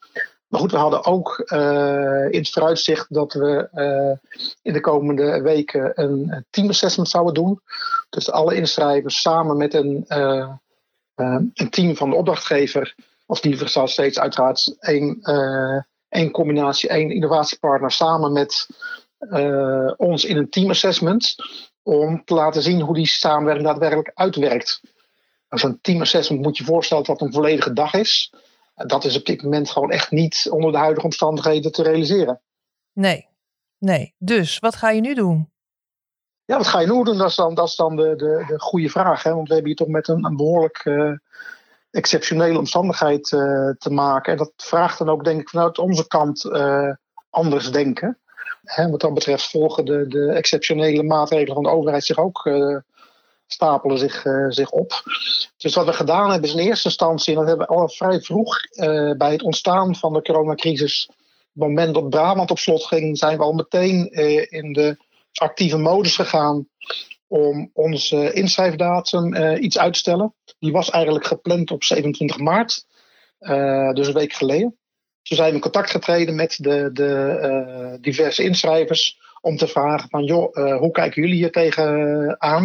Maar 0.49 0.61
goed, 0.61 0.71
we 0.71 0.77
hadden 0.77 1.05
ook 1.05 1.39
in 2.31 2.39
het 2.39 2.51
vooruitzicht 2.51 3.15
dat 3.15 3.33
we 3.33 3.69
in 4.63 4.73
de 4.73 4.81
komende 4.81 5.41
weken 5.41 5.93
een 5.95 6.47
teamassessment 6.51 7.09
zouden 7.09 7.35
doen. 7.35 7.61
Dus 8.11 8.31
alle 8.31 8.55
inschrijvers 8.55 9.21
samen 9.21 9.57
met 9.57 9.75
een, 9.75 10.05
een 11.55 11.71
team 11.71 11.97
van 11.97 12.11
de 12.11 12.17
opdrachtgever, 12.17 12.95
of 13.27 13.41
die 13.41 13.69
staat 13.69 13.91
steeds 13.91 14.19
uiteraard 14.19 14.77
één 14.81 15.21
één 16.13 16.31
combinatie, 16.31 16.89
één 16.89 17.11
innovatiepartner 17.11 17.91
samen 17.91 18.33
met 18.33 18.69
uh, 19.21 19.93
ons 19.97 20.25
in 20.25 20.37
een 20.37 20.51
teamassessment. 20.51 21.35
Om 21.83 22.25
te 22.25 22.35
laten 22.35 22.63
zien 22.63 22.81
hoe 22.81 22.95
die 22.95 23.07
samenwerking 23.07 23.67
daadwerkelijk 23.67 24.11
uitwerkt. 24.15 24.81
Zo'n 25.49 25.79
teamassessment 25.81 26.43
moet 26.43 26.57
je 26.57 26.65
voorstellen 26.65 27.05
dat 27.05 27.21
een 27.21 27.33
volledige 27.33 27.73
dag 27.73 27.95
is. 27.95 28.33
Dat 28.75 29.05
is 29.05 29.17
op 29.17 29.27
dit 29.27 29.43
moment 29.43 29.71
gewoon 29.71 29.91
echt 29.91 30.11
niet 30.11 30.47
onder 30.51 30.73
de 30.73 30.79
huidige 30.79 31.05
omstandigheden 31.05 31.73
te 31.73 31.83
realiseren. 31.83 32.41
Nee, 32.93 33.29
nee. 33.79 34.15
Dus 34.19 34.59
wat 34.59 34.77
ga 34.77 34.91
je 34.91 35.01
nu 35.01 35.15
doen? 35.15 35.51
Ja, 36.45 36.57
wat 36.57 36.67
ga 36.67 36.81
je 36.81 36.87
nu 36.87 37.05
doen? 37.05 37.19
Dat 37.19 37.29
is 37.29 37.37
dan, 37.37 37.55
dat 37.55 37.69
is 37.69 37.77
dan 37.77 37.97
de, 37.97 38.17
de, 38.17 38.45
de 38.49 38.61
goede 38.61 38.89
vraag. 38.89 39.23
Hè? 39.23 39.35
Want 39.35 39.49
we 39.49 39.55
hebben 39.55 39.71
hier 39.73 39.81
toch 39.81 39.95
met 39.95 40.09
een, 40.09 40.25
een 40.25 40.37
behoorlijk 40.37 40.85
uh, 40.85 41.13
exceptionele 41.93 42.59
omstandigheid 42.59 43.31
uh, 43.31 43.71
te 43.79 43.91
maken. 43.91 44.33
En 44.33 44.39
dat 44.39 44.53
vraagt 44.57 44.99
dan 44.99 45.09
ook, 45.09 45.25
denk 45.25 45.41
ik, 45.41 45.49
vanuit 45.49 45.79
onze 45.79 46.07
kant 46.07 46.45
uh, 46.45 46.91
anders 47.31 47.71
denken. 47.71 48.19
Hè, 48.63 48.91
wat 48.91 49.01
dat 49.01 49.15
betreft 49.15 49.51
volgen 49.51 49.85
de, 49.85 50.33
exceptionele 50.35 51.03
maatregelen 51.03 51.55
van 51.55 51.63
de 51.63 51.71
overheid 51.71 52.05
zich 52.05 52.19
ook, 52.19 52.45
uh, 52.45 52.77
stapelen 53.47 53.99
zich, 53.99 54.25
zich 54.49 54.71
op. 54.71 55.03
Dus 55.57 55.75
wat 55.75 55.87
we 55.87 55.93
gedaan 55.93 56.31
hebben 56.31 56.49
is 56.49 56.55
in 56.55 56.67
eerste 56.67 56.89
instantie, 56.89 57.33
en 57.33 57.39
dat 57.39 57.49
hebben 57.49 57.67
we 57.67 57.75
al 57.75 57.89
vrij 57.89 58.21
vroeg 58.21 58.57
bij 59.17 59.33
het 59.33 59.43
ontstaan 59.43 59.97
van 59.97 60.13
de 60.13 60.23
coronacrisis, 60.23 61.07
op 61.09 61.15
het 61.53 61.69
moment 61.69 61.95
dat 61.95 62.09
Brabant 62.09 62.51
op 62.51 62.59
slot 62.59 62.85
ging, 62.85 63.19
zijn 63.19 63.37
we 63.37 63.43
al 63.43 63.53
meteen 63.53 64.11
in 64.51 64.73
de 64.73 64.97
actieve 65.33 65.79
modus 65.79 66.17
gegaan 66.17 66.69
om 67.33 67.71
onze 67.73 68.33
inschrijfdatum 68.33 69.35
uh, 69.35 69.63
iets 69.63 69.79
uit 69.79 69.93
te 69.93 69.99
stellen. 69.99 70.35
Die 70.59 70.73
was 70.73 70.91
eigenlijk 70.91 71.27
gepland 71.27 71.71
op 71.71 71.85
27 71.85 72.39
maart, 72.39 72.87
uh, 73.41 73.93
dus 73.93 74.07
een 74.07 74.15
week 74.15 74.33
geleden. 74.33 74.77
Toen 75.23 75.37
zijn 75.37 75.49
we 75.49 75.55
in 75.55 75.61
contact 75.61 75.91
getreden 75.91 76.35
met 76.35 76.57
de, 76.61 76.91
de 76.93 77.39
uh, 77.43 77.95
diverse 78.01 78.43
inschrijvers 78.43 79.19
om 79.41 79.57
te 79.57 79.67
vragen 79.67 80.09
van 80.09 80.25
joh, 80.25 80.79
hoe 80.79 80.91
kijken 80.91 81.23
jullie 81.23 81.37
hier 81.37 81.51
tegenaan? 81.51 82.63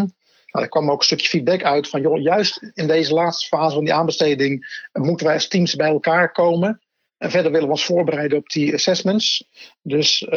Nou, 0.52 0.66
er 0.66 0.70
kwam 0.70 0.92
ook 0.92 1.00
een 1.00 1.06
stukje 1.06 1.28
feedback 1.28 1.64
uit 1.64 1.90
van 1.90 2.02
joh, 2.02 2.22
juist 2.22 2.72
in 2.74 2.88
deze 2.88 3.14
laatste 3.14 3.48
fase 3.48 3.76
van 3.76 3.84
die 3.84 3.94
aanbesteding 3.94 4.88
moeten 4.92 5.26
wij 5.26 5.36
als 5.36 5.48
teams 5.48 5.76
bij 5.76 5.90
elkaar 5.90 6.32
komen. 6.32 6.82
En 7.18 7.32
verder 7.32 7.52
willen 7.52 7.68
we 7.68 7.74
ons 7.74 7.86
voorbereiden 7.86 8.38
op 8.38 8.50
die 8.50 8.74
assessments. 8.74 9.48
Dus 9.82 10.28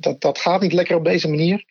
dat, 0.00 0.20
dat 0.20 0.38
gaat 0.38 0.60
niet 0.60 0.72
lekker 0.72 0.96
op 0.96 1.04
deze 1.04 1.28
manier. 1.28 1.64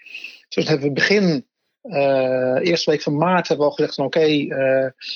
Dus 0.50 0.68
hebben 0.68 0.88
we 0.88 0.94
begin 0.94 1.46
uh, 1.84 2.58
eerste 2.62 2.92
week 2.92 3.02
van 3.02 3.18
maart 3.18 3.48
hebben 3.48 3.66
we 3.66 3.72
al 3.72 3.78
gezegd 3.78 3.96
van 3.96 4.06
oké, 4.06 4.28
uh, 4.28 4.48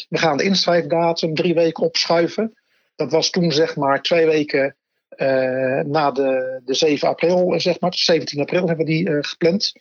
we 0.10 0.18
gaan 0.18 0.38
de 0.38 0.44
inschrijfdatum 0.44 1.36
drie 1.36 1.54
weken 1.54 1.84
opschuiven. 1.84 2.58
Dat 2.96 3.12
was 3.12 3.30
toen 3.30 3.52
zeg 3.52 3.76
maar 3.76 4.02
twee 4.02 4.26
weken 4.26 4.76
uh, 5.18 5.80
na 5.80 6.12
de, 6.12 6.62
de 6.66 6.74
7 6.74 7.08
april, 7.08 7.60
zeg 7.60 7.80
maar. 7.80 7.92
Dus 7.92 8.06
17 8.06 8.40
april 8.40 8.68
hebben 8.68 8.86
we 8.86 8.92
die 8.92 9.24
gepland. 9.24 9.72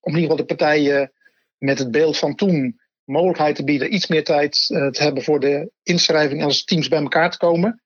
Om 0.00 0.12
in 0.14 0.20
ieder 0.20 0.30
geval 0.30 0.36
de 0.36 0.54
partijen 0.54 1.12
met 1.58 1.78
het 1.78 1.90
beeld 1.90 2.18
van 2.18 2.34
toen 2.34 2.80
mogelijkheid 3.04 3.56
te 3.56 3.64
bieden 3.64 3.94
iets 3.94 4.06
meer 4.06 4.24
tijd 4.24 4.66
te 4.66 5.02
hebben 5.02 5.22
voor 5.22 5.40
de 5.40 5.70
inschrijving 5.82 6.44
als 6.44 6.64
teams 6.64 6.88
bij 6.88 7.00
elkaar 7.00 7.30
te 7.30 7.38
komen. 7.38 7.82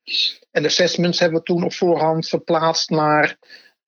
En 0.50 0.62
de 0.62 0.68
assessments 0.68 1.18
hebben 1.18 1.38
we 1.38 1.44
toen 1.44 1.64
op 1.64 1.72
voorhand 1.72 2.28
verplaatst 2.28 2.90
naar 2.90 3.36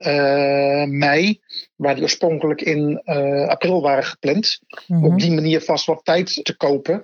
uh, 0.07 0.85
mei, 0.85 1.41
waar 1.77 1.95
die 1.95 2.03
oorspronkelijk 2.03 2.61
in 2.61 3.03
uh, 3.05 3.49
april 3.49 3.83
waren 3.83 4.05
gepland. 4.05 4.61
Mm-hmm. 4.87 5.13
Op 5.13 5.19
die 5.19 5.33
manier 5.33 5.61
vast 5.61 5.87
wat 5.87 6.05
tijd 6.05 6.41
te 6.45 6.57
kopen. 6.57 7.03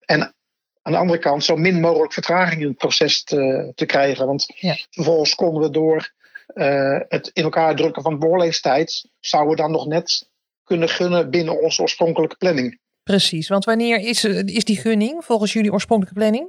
En 0.00 0.34
aan 0.82 0.92
de 0.92 0.98
andere 0.98 1.18
kant 1.18 1.44
zo 1.44 1.56
min 1.56 1.80
mogelijk 1.80 2.12
vertraging 2.12 2.60
in 2.60 2.68
het 2.68 2.76
proces 2.76 3.24
te, 3.24 3.72
te 3.74 3.86
krijgen. 3.86 4.26
Want 4.26 4.46
ja. 4.56 4.76
vervolgens 4.90 5.34
konden 5.34 5.62
we 5.62 5.70
door 5.70 6.12
uh, 6.54 7.00
het 7.08 7.30
in 7.32 7.42
elkaar 7.42 7.76
drukken 7.76 8.02
van 8.02 8.18
beoordelingstijd, 8.18 9.08
zouden 9.20 9.50
we 9.50 9.62
dan 9.62 9.70
nog 9.70 9.86
net 9.86 10.28
kunnen 10.64 10.88
gunnen 10.88 11.30
binnen 11.30 11.62
onze 11.62 11.82
oorspronkelijke 11.82 12.36
planning. 12.36 12.78
Precies, 13.02 13.48
want 13.48 13.64
wanneer 13.64 14.00
is, 14.00 14.24
is 14.24 14.64
die 14.64 14.76
gunning 14.76 15.24
volgens 15.24 15.52
jullie 15.52 15.72
oorspronkelijke 15.72 16.20
planning? 16.20 16.48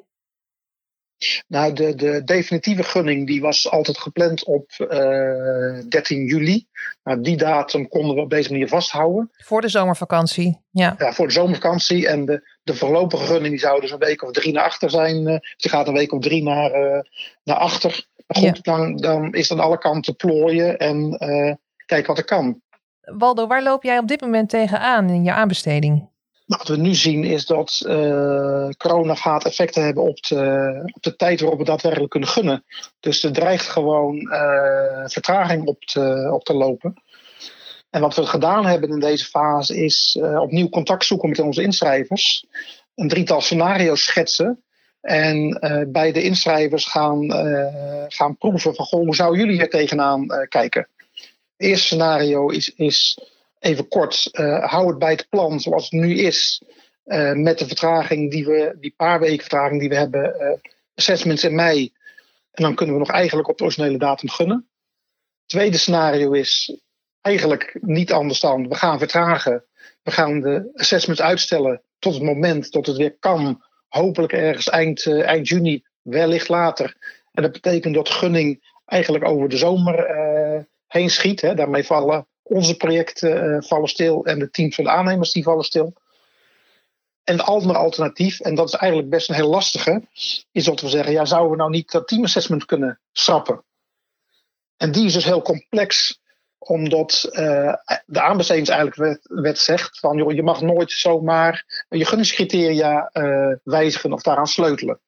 Nou, 1.48 1.74
de, 1.74 1.96
de 1.96 2.24
definitieve 2.24 2.84
gunning 2.84 3.28
die 3.28 3.42
was 3.42 3.72
altijd 3.72 3.98
gepland 3.98 4.44
op 4.44 4.72
uh, 4.78 5.80
13 5.90 6.26
juli. 6.26 6.68
Nou, 7.04 7.22
die 7.22 7.38
datum 7.38 7.88
konden 7.88 8.16
we 8.16 8.22
op 8.22 8.30
deze 8.30 8.52
manier 8.52 8.68
vasthouden. 8.68 9.32
Voor 9.34 9.62
de 9.62 9.68
zomervakantie, 9.68 10.62
ja. 10.72 10.96
Ja, 10.98 11.14
voor 11.14 11.28
de 11.28 11.34
zomervakantie. 11.34 12.08
En 12.08 12.26
de, 12.26 12.50
de 12.64 12.76
voorlopige 12.76 13.26
gunning 13.26 13.50
die 13.50 13.60
zou 13.60 13.82
dus 13.82 13.92
een 13.92 13.98
week 13.98 14.24
of 14.24 14.32
drie 14.32 14.54
naar 14.54 14.64
achter 14.64 14.90
zijn. 14.90 15.40
Ze 15.58 15.70
gaat 15.70 15.88
een 15.88 15.94
week 15.94 16.14
of 16.14 16.22
drie 16.22 16.44
naar, 16.44 16.72
uh, 16.72 17.00
naar 17.44 17.58
achter. 17.58 18.08
Maar 18.28 18.38
goed, 18.38 18.60
ja. 18.62 18.76
dan, 18.76 18.96
dan 18.96 19.34
is 19.34 19.50
het 19.50 19.58
aan 19.58 19.66
alle 19.66 19.78
kanten 19.78 20.16
plooien 20.16 20.78
en 20.78 21.18
uh, 21.20 21.54
kijken 21.86 22.08
wat 22.08 22.18
er 22.18 22.26
kan. 22.26 22.62
Waldo, 23.02 23.48
waar 23.48 23.64
loop 23.64 23.84
jij 23.84 23.98
op 23.98 24.08
dit 24.08 24.22
moment 24.22 24.50
tegenaan 24.50 25.10
in 25.10 25.24
je 25.24 25.32
aanbesteding? 25.32 26.10
Wat 26.46 26.68
we 26.68 26.78
nu 26.78 26.94
zien 26.94 27.24
is 27.24 27.46
dat 27.46 27.82
uh, 27.88 28.70
corona 28.78 29.16
gaat 29.16 29.46
effecten 29.46 29.84
hebben 29.84 30.04
op 30.04 30.22
de, 30.22 30.82
op 30.94 31.04
de 31.04 31.16
tijd 31.16 31.40
waarop 31.40 31.60
we 31.60 31.66
daadwerkelijk 31.66 32.12
kunnen 32.12 32.30
gunnen. 32.30 32.66
Dus 33.00 33.24
er 33.24 33.32
dreigt 33.32 33.68
gewoon 33.68 34.16
uh, 34.16 35.08
vertraging 35.08 35.66
op 35.66 35.84
te, 35.84 36.30
op 36.34 36.44
te 36.44 36.54
lopen. 36.54 37.04
En 37.90 38.02
wat 38.02 38.16
we 38.16 38.26
gedaan 38.26 38.66
hebben 38.66 38.90
in 38.90 39.00
deze 39.00 39.26
fase 39.26 39.84
is 39.84 40.18
uh, 40.20 40.42
opnieuw 40.42 40.70
contact 40.70 41.06
zoeken 41.06 41.30
met 41.30 41.40
onze 41.40 41.62
inschrijvers. 41.62 42.46
Een 42.96 43.08
drietal 43.08 43.42
scenario's 43.42 44.04
schetsen. 44.04 44.64
En 45.02 45.60
bij 45.92 46.12
de 46.12 46.24
inschrijvers 46.24 46.86
gaan, 46.86 47.32
gaan 48.08 48.38
proeven 48.38 48.76
van 48.76 48.86
goh, 48.86 49.04
hoe 49.06 49.16
zouden 49.16 49.40
jullie 49.40 49.56
hier 49.56 49.70
tegenaan 49.70 50.28
kijken. 50.50 50.88
Het 51.58 51.68
eerste 51.68 51.86
scenario 51.86 52.48
is, 52.48 52.74
is 52.76 53.20
even 53.66 53.88
kort, 53.88 54.30
uh, 54.32 54.72
hou 54.72 54.88
het 54.88 55.00
bij 55.00 55.12
het 55.12 55.30
plan 55.30 55.60
zoals 55.60 55.84
het 55.84 56.02
nu 56.02 56.18
is. 56.18 56.62
Uh, 57.06 57.32
met 57.32 57.60
de 57.60 57.68
vertraging 57.68 58.32
die 58.32 58.46
we, 58.46 58.78
die 58.80 58.94
paar 58.98 59.20
weken 59.20 59.40
vertraging 59.40 59.80
die 59.80 59.90
we 59.90 59.96
hebben, 59.96 60.36
uh, 60.40 60.72
assessments 60.96 61.44
in 61.44 61.56
mei. 61.56 61.94
En 62.52 62.64
dan 62.64 62.76
kunnen 62.76 62.96
we 62.96 63.02
nog 63.02 63.12
eigenlijk 63.12 63.48
op 63.48 63.58
de 63.58 63.64
originele 63.64 63.98
datum 63.98 64.30
gunnen. 64.30 64.68
Tweede 65.46 65.78
scenario 65.78 66.32
is 66.32 66.80
eigenlijk 67.22 67.78
niet 67.82 68.12
anders 68.12 68.40
dan 68.40 68.68
we 68.68 68.76
gaan 68.76 69.00
vertragen. 69.00 69.66
We 70.04 70.12
gaan 70.12 70.40
de 70.40 70.72
assessments 70.76 71.22
uitstellen 71.22 71.82
tot 72.00 72.14
het 72.14 72.24
moment 72.24 72.72
dat 72.72 72.86
het 72.86 72.98
weer 72.98 73.18
kan. 73.20 73.64
Hopelijk 73.88 74.34
ergens 74.34 74.70
eind, 74.70 75.08
eind 75.08 75.48
juni, 75.48 75.84
wellicht 76.02 76.50
later. 76.50 76.96
En 77.32 77.44
dat 77.44 77.52
betekent 77.52 77.96
dat 77.96 78.10
gunning 78.10 78.74
eigenlijk 78.86 79.26
over 79.26 79.50
de 79.50 79.58
zomer 79.58 80.08
heen 80.88 81.10
schiet. 81.10 81.42
Hè. 81.42 81.54
Daarmee 81.56 81.84
vallen 81.84 82.28
onze 82.48 82.76
projecten 82.76 83.46
uh, 83.46 83.62
vallen 83.62 83.90
stil 83.90 84.26
en 84.26 84.40
de 84.40 84.50
teams 84.50 84.76
van 84.76 84.84
de 84.84 84.90
aannemers 84.90 85.32
die 85.32 85.44
vallen 85.44 85.64
stil. 85.64 85.94
En 87.24 87.38
het 87.38 87.46
andere 87.46 87.78
alternatief, 87.78 88.40
en 88.40 88.56
dat 88.56 88.68
is 88.68 88.74
eigenlijk 88.74 89.12
best 89.12 89.30
een 89.30 89.36
heel 89.36 89.50
lastige, 89.50 90.08
is 90.52 90.64
dat 90.64 90.82
we 90.82 90.90
zeggen, 90.90 91.14
ja, 91.14 91.26
zouden 91.26 91.52
we 91.52 91.58
nou 91.58 91.70
niet 91.70 91.92
dat 91.92 92.08
teamassessment 92.08 92.66
kunnen 92.66 93.00
schrappen? 93.12 93.64
En 94.78 94.92
die 94.92 95.06
is 95.06 95.14
dus 95.14 95.26
heel 95.26 95.42
complex, 95.42 96.20
omdat 96.58 97.30
uh, 97.32 97.74
de 98.06 98.22
aanbestedingseigenlijke 98.22 99.02
wet, 99.02 99.20
wet 99.24 99.60
zegt 99.60 100.00
van, 100.00 100.18
joh, 100.18 100.32
je 100.32 100.44
mag 100.44 100.62
nooit 100.62 100.92
zomaar 100.92 101.86
je 101.90 102.06
gunningscriteria 102.06 103.10
uh, 103.14 103.56
wijzigen 103.64 104.14
of 104.14 104.22
daaraan 104.22 104.48
sleutelen. 104.48 105.00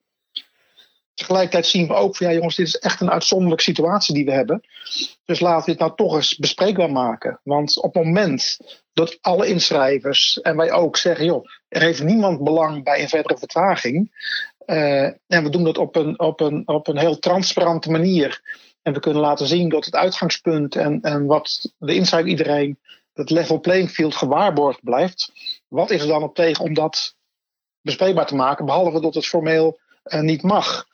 Tegelijkertijd 1.18 1.66
zien 1.66 1.88
we 1.88 1.94
ook 1.94 2.16
van 2.16 2.28
ja 2.28 2.34
jongens, 2.34 2.56
dit 2.56 2.68
is 2.68 2.78
echt 2.78 3.02
een 3.02 3.12
uitzonderlijke 3.12 3.64
situatie 3.64 4.14
die 4.14 4.26
we 4.26 4.32
hebben. 4.32 4.62
Dus 5.26 5.40
laten 5.40 5.66
we 5.66 5.72
dit 5.72 5.80
nou 5.80 5.96
toch 5.96 6.16
eens 6.16 6.36
bespreekbaar 6.36 6.92
maken. 6.92 7.40
Want 7.44 7.82
op 7.82 7.94
het 7.94 8.04
moment 8.04 8.58
dat 8.94 9.18
alle 9.22 9.48
inschrijvers 9.48 10.42
en 10.42 10.58
wij 10.58 10.72
ook 10.72 10.98
zeggen, 10.98 11.26
joh, 11.26 11.46
er 11.68 11.82
heeft 11.82 12.04
niemand 12.04 12.44
belang 12.44 12.84
bij 12.84 13.02
een 13.02 13.10
verdere 13.10 13.38
vertraging. 13.38 14.12
Uh, 14.66 15.04
en 15.04 15.44
we 15.44 15.50
doen 15.50 15.64
dat 15.64 15.78
op 15.78 15.96
een, 15.96 16.20
op, 16.20 16.40
een, 16.40 16.68
op 16.68 16.88
een 16.88 16.98
heel 16.98 17.20
transparante 17.20 17.92
manier. 17.92 18.42
En 18.82 18.94
we 18.94 19.00
kunnen 19.00 19.22
laten 19.22 19.48
zien 19.48 19.70
dat 19.70 19.86
het 19.86 19.96
uitgangspunt 19.96 20.76
en, 20.76 21.02
en 21.02 21.26
wat 21.26 21.74
de 21.78 21.96
inschrijver 21.96 22.30
iedereen, 22.30 22.80
dat 23.14 23.30
level 23.30 23.60
playing 23.60 23.90
field 23.90 24.16
gewaarborgd 24.16 24.84
blijft. 24.84 25.32
Wat 25.68 25.92
is 25.92 26.02
er 26.02 26.08
dan 26.08 26.24
op 26.24 26.36
tegen 26.36 26.64
om 26.64 26.74
dat 26.74 27.16
bespreekbaar 27.82 28.28
te 28.28 28.36
maken, 28.36 28.66
behalve 28.66 29.02
dat 29.02 29.14
het 29.14 29.26
formeel 29.28 29.80
uh, 30.10 30.20
niet 30.22 30.42
mag. 30.42 30.86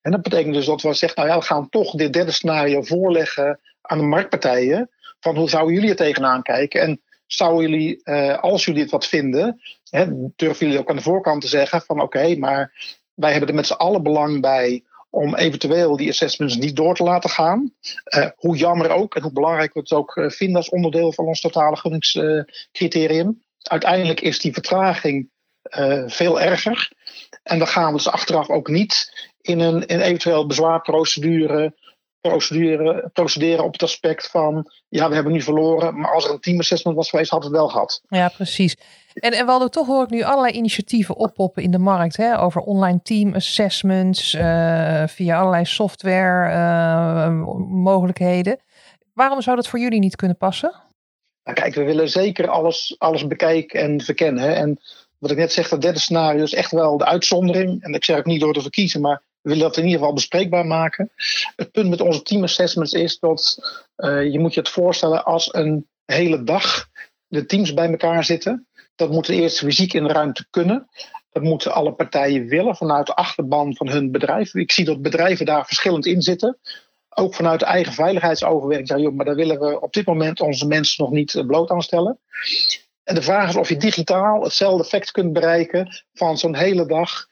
En 0.00 0.12
dat 0.12 0.22
betekent 0.22 0.54
dus 0.54 0.66
dat 0.66 0.82
we 0.82 0.94
zeggen, 0.94 1.18
nou 1.18 1.32
ja, 1.32 1.38
we 1.38 1.44
gaan 1.46 1.68
toch 1.68 1.90
dit 1.90 2.12
derde 2.12 2.30
scenario 2.30 2.82
voorleggen 2.82 3.60
aan 3.80 3.98
de 3.98 4.04
marktpartijen. 4.04 4.90
Van 5.20 5.36
hoe 5.36 5.48
zouden 5.48 5.74
jullie 5.74 5.90
er 5.90 5.96
tegenaan 5.96 6.42
kijken? 6.42 6.80
En 6.80 7.00
zouden 7.26 7.70
jullie, 7.70 8.00
uh, 8.04 8.38
als 8.38 8.64
jullie 8.64 8.82
het 8.82 8.90
wat 8.90 9.06
vinden, 9.06 9.60
hè, 9.90 10.06
durven 10.36 10.66
jullie 10.66 10.80
ook 10.80 10.90
aan 10.90 10.96
de 10.96 11.02
voorkant 11.02 11.40
te 11.40 11.48
zeggen 11.48 11.82
van 11.82 12.00
oké, 12.00 12.36
maar 12.36 12.72
wij 13.14 13.30
hebben 13.30 13.48
er 13.48 13.54
met 13.54 13.66
z'n 13.66 13.72
allen 13.72 14.02
belang 14.02 14.40
bij 14.40 14.84
om 15.10 15.34
eventueel 15.34 15.96
die 15.96 16.08
assessments 16.08 16.56
niet 16.56 16.76
door 16.76 16.94
te 16.94 17.02
laten 17.02 17.30
gaan. 17.30 17.72
Uh, 18.16 18.26
hoe 18.36 18.56
jammer 18.56 18.90
ook 18.90 19.14
en 19.14 19.22
hoe 19.22 19.32
belangrijk 19.32 19.74
we 19.74 19.80
het 19.80 19.92
ook 19.92 20.12
vinden 20.26 20.56
als 20.56 20.68
onderdeel 20.68 21.12
van 21.12 21.26
ons 21.26 21.40
totale 21.40 21.76
gunningscriterium. 21.76 23.42
Uiteindelijk 23.62 24.20
is 24.20 24.40
die 24.40 24.52
vertraging 24.52 25.30
veel 26.06 26.40
erger. 26.40 26.92
En 27.46 27.58
dan 27.58 27.68
gaan 27.68 27.86
we 27.86 27.96
dus 27.96 28.08
achteraf 28.08 28.48
ook 28.48 28.68
niet 28.68 29.12
in 29.40 29.60
een, 29.60 29.86
in 29.86 30.00
eventueel 30.00 30.46
bezwaarprocedure 30.46 31.74
procedure, 32.28 33.10
procederen 33.12 33.64
op 33.64 33.72
het 33.72 33.82
aspect 33.82 34.30
van 34.30 34.70
ja, 34.88 35.08
we 35.08 35.14
hebben 35.14 35.32
nu 35.32 35.40
verloren, 35.40 35.98
maar 35.98 36.14
als 36.14 36.24
er 36.24 36.30
een 36.30 36.40
teamassessment 36.40 36.96
was 36.96 37.10
geweest, 37.10 37.30
had 37.30 37.42
het 37.42 37.52
wel 37.52 37.68
gehad. 37.68 38.02
Ja, 38.08 38.28
precies. 38.28 38.76
En, 39.14 39.30
en 39.30 39.46
Waldo, 39.46 39.68
toch 39.68 39.86
hoor 39.86 40.04
ik 40.04 40.10
nu 40.10 40.22
allerlei 40.22 40.52
initiatieven 40.54 41.16
oppoppen 41.16 41.62
in 41.62 41.70
de 41.70 41.78
markt 41.78 42.16
hè, 42.16 42.40
over 42.40 42.60
online 42.60 43.00
team 43.02 43.34
assessments, 43.34 44.34
uh, 44.34 45.06
via 45.06 45.38
allerlei 45.38 45.64
software 45.64 46.50
uh, 46.50 47.28
mogelijkheden. 47.68 48.60
Waarom 49.12 49.42
zou 49.42 49.56
dat 49.56 49.68
voor 49.68 49.78
jullie 49.78 50.00
niet 50.00 50.16
kunnen 50.16 50.36
passen? 50.36 50.72
Nou, 51.44 51.58
kijk, 51.58 51.74
we 51.74 51.84
willen 51.84 52.08
zeker 52.08 52.48
alles, 52.48 52.94
alles 52.98 53.26
bekijken 53.26 53.80
en 53.80 54.00
verkennen. 54.00 54.42
Hè. 54.42 54.52
En 54.52 54.80
wat 55.18 55.30
ik 55.30 55.36
net 55.36 55.52
zeg, 55.52 55.68
dat 55.68 55.82
derde 55.82 55.98
scenario 55.98 56.42
is 56.42 56.54
echt 56.54 56.70
wel 56.70 56.98
de 56.98 57.04
uitzondering. 57.04 57.82
En 57.82 57.94
ik 57.94 58.04
zeg 58.04 58.18
ook 58.18 58.24
niet 58.24 58.40
door 58.40 58.54
te 58.54 58.60
verkiezen, 58.60 59.00
maar 59.00 59.22
we 59.40 59.52
willen 59.52 59.64
dat 59.64 59.76
in 59.76 59.84
ieder 59.84 59.98
geval 59.98 60.14
bespreekbaar 60.14 60.66
maken. 60.66 61.10
Het 61.56 61.70
punt 61.70 61.88
met 61.88 62.00
onze 62.00 62.22
team 62.22 62.42
assessments 62.42 62.92
is 62.92 63.18
dat 63.18 63.58
uh, 63.96 64.32
je 64.32 64.38
moet 64.38 64.54
je 64.54 64.60
het 64.60 64.68
voorstellen 64.68 65.24
als 65.24 65.54
een 65.54 65.86
hele 66.04 66.42
dag 66.42 66.88
de 67.26 67.46
teams 67.46 67.74
bij 67.74 67.90
elkaar 67.90 68.24
zitten. 68.24 68.66
Dat 68.94 69.10
moeten 69.10 69.34
eerst 69.34 69.58
fysiek 69.58 69.92
in 69.92 70.06
de 70.06 70.12
ruimte 70.12 70.46
kunnen. 70.50 70.88
Dat 71.30 71.42
moeten 71.42 71.72
alle 71.72 71.92
partijen 71.92 72.46
willen 72.46 72.76
vanuit 72.76 73.06
de 73.06 73.14
achterban 73.14 73.76
van 73.76 73.88
hun 73.88 74.10
bedrijf. 74.10 74.54
Ik 74.54 74.72
zie 74.72 74.84
dat 74.84 75.02
bedrijven 75.02 75.46
daar 75.46 75.66
verschillend 75.66 76.06
in 76.06 76.22
zitten. 76.22 76.58
Ook 77.08 77.34
vanuit 77.34 77.62
eigen 77.62 77.92
veiligheidsoverweging. 77.92 79.16
Maar 79.16 79.24
daar 79.24 79.34
willen 79.34 79.60
we 79.60 79.80
op 79.80 79.92
dit 79.92 80.06
moment 80.06 80.40
onze 80.40 80.66
mensen 80.66 81.04
nog 81.04 81.12
niet 81.12 81.44
bloot 81.46 81.70
aan 81.70 81.82
stellen. 81.82 82.18
En 83.06 83.14
de 83.14 83.22
vraag 83.22 83.48
is 83.48 83.56
of 83.56 83.68
je 83.68 83.76
digitaal 83.76 84.42
hetzelfde 84.42 84.82
effect 84.82 85.10
kunt 85.10 85.32
bereiken 85.32 86.04
van 86.14 86.38
zo'n 86.38 86.54
hele 86.54 86.86
dag 86.86 87.26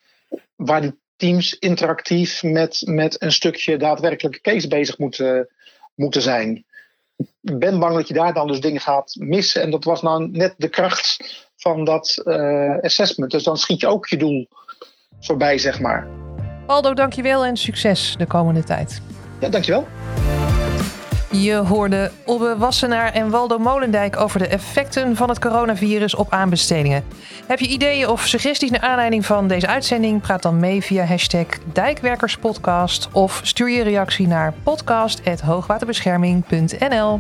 waar 0.56 0.80
die 0.80 0.98
teams 1.16 1.58
interactief 1.58 2.42
met, 2.42 2.82
met 2.84 3.22
een 3.22 3.32
stukje 3.32 3.76
daadwerkelijke 3.76 4.40
case 4.40 4.68
bezig 4.68 4.98
moeten, 4.98 5.48
moeten 5.94 6.22
zijn. 6.22 6.64
Ik 7.40 7.58
ben 7.58 7.78
bang 7.78 7.94
dat 7.94 8.08
je 8.08 8.14
daar 8.14 8.32
dan 8.32 8.46
dus 8.46 8.60
dingen 8.60 8.80
gaat 8.80 9.14
missen. 9.18 9.62
En 9.62 9.70
dat 9.70 9.84
was 9.84 10.02
nou 10.02 10.28
net 10.30 10.54
de 10.56 10.68
kracht 10.68 11.16
van 11.56 11.84
dat 11.84 12.22
uh, 12.24 12.78
assessment. 12.80 13.30
Dus 13.30 13.42
dan 13.42 13.58
schiet 13.58 13.80
je 13.80 13.86
ook 13.86 14.06
je 14.06 14.16
doel 14.16 14.48
voorbij, 15.20 15.58
zeg 15.58 15.80
maar. 15.80 16.08
Waldo, 16.66 16.94
dankjewel 16.94 17.44
en 17.44 17.56
succes 17.56 18.14
de 18.18 18.26
komende 18.26 18.64
tijd. 18.64 19.00
Ja, 19.40 19.48
dankjewel. 19.48 19.86
Je 21.42 21.54
hoorde 21.54 22.10
Obbe 22.24 22.56
Wassenaar 22.58 23.12
en 23.12 23.30
Waldo 23.30 23.58
Molendijk 23.58 24.16
over 24.16 24.38
de 24.38 24.46
effecten 24.46 25.16
van 25.16 25.28
het 25.28 25.38
coronavirus 25.38 26.14
op 26.14 26.32
aanbestedingen. 26.32 27.04
Heb 27.46 27.58
je 27.58 27.68
ideeën 27.68 28.08
of 28.08 28.26
suggesties 28.26 28.70
naar 28.70 28.80
aanleiding 28.80 29.26
van 29.26 29.48
deze 29.48 29.66
uitzending? 29.66 30.20
Praat 30.20 30.42
dan 30.42 30.60
mee 30.60 30.82
via 30.82 31.04
hashtag 31.04 31.46
Dijkwerkerspodcast 31.72 33.08
of 33.12 33.40
stuur 33.44 33.70
je 33.70 33.82
reactie 33.82 34.26
naar 34.26 34.54
podcast.hoogwaterbescherming.nl. 34.62 37.18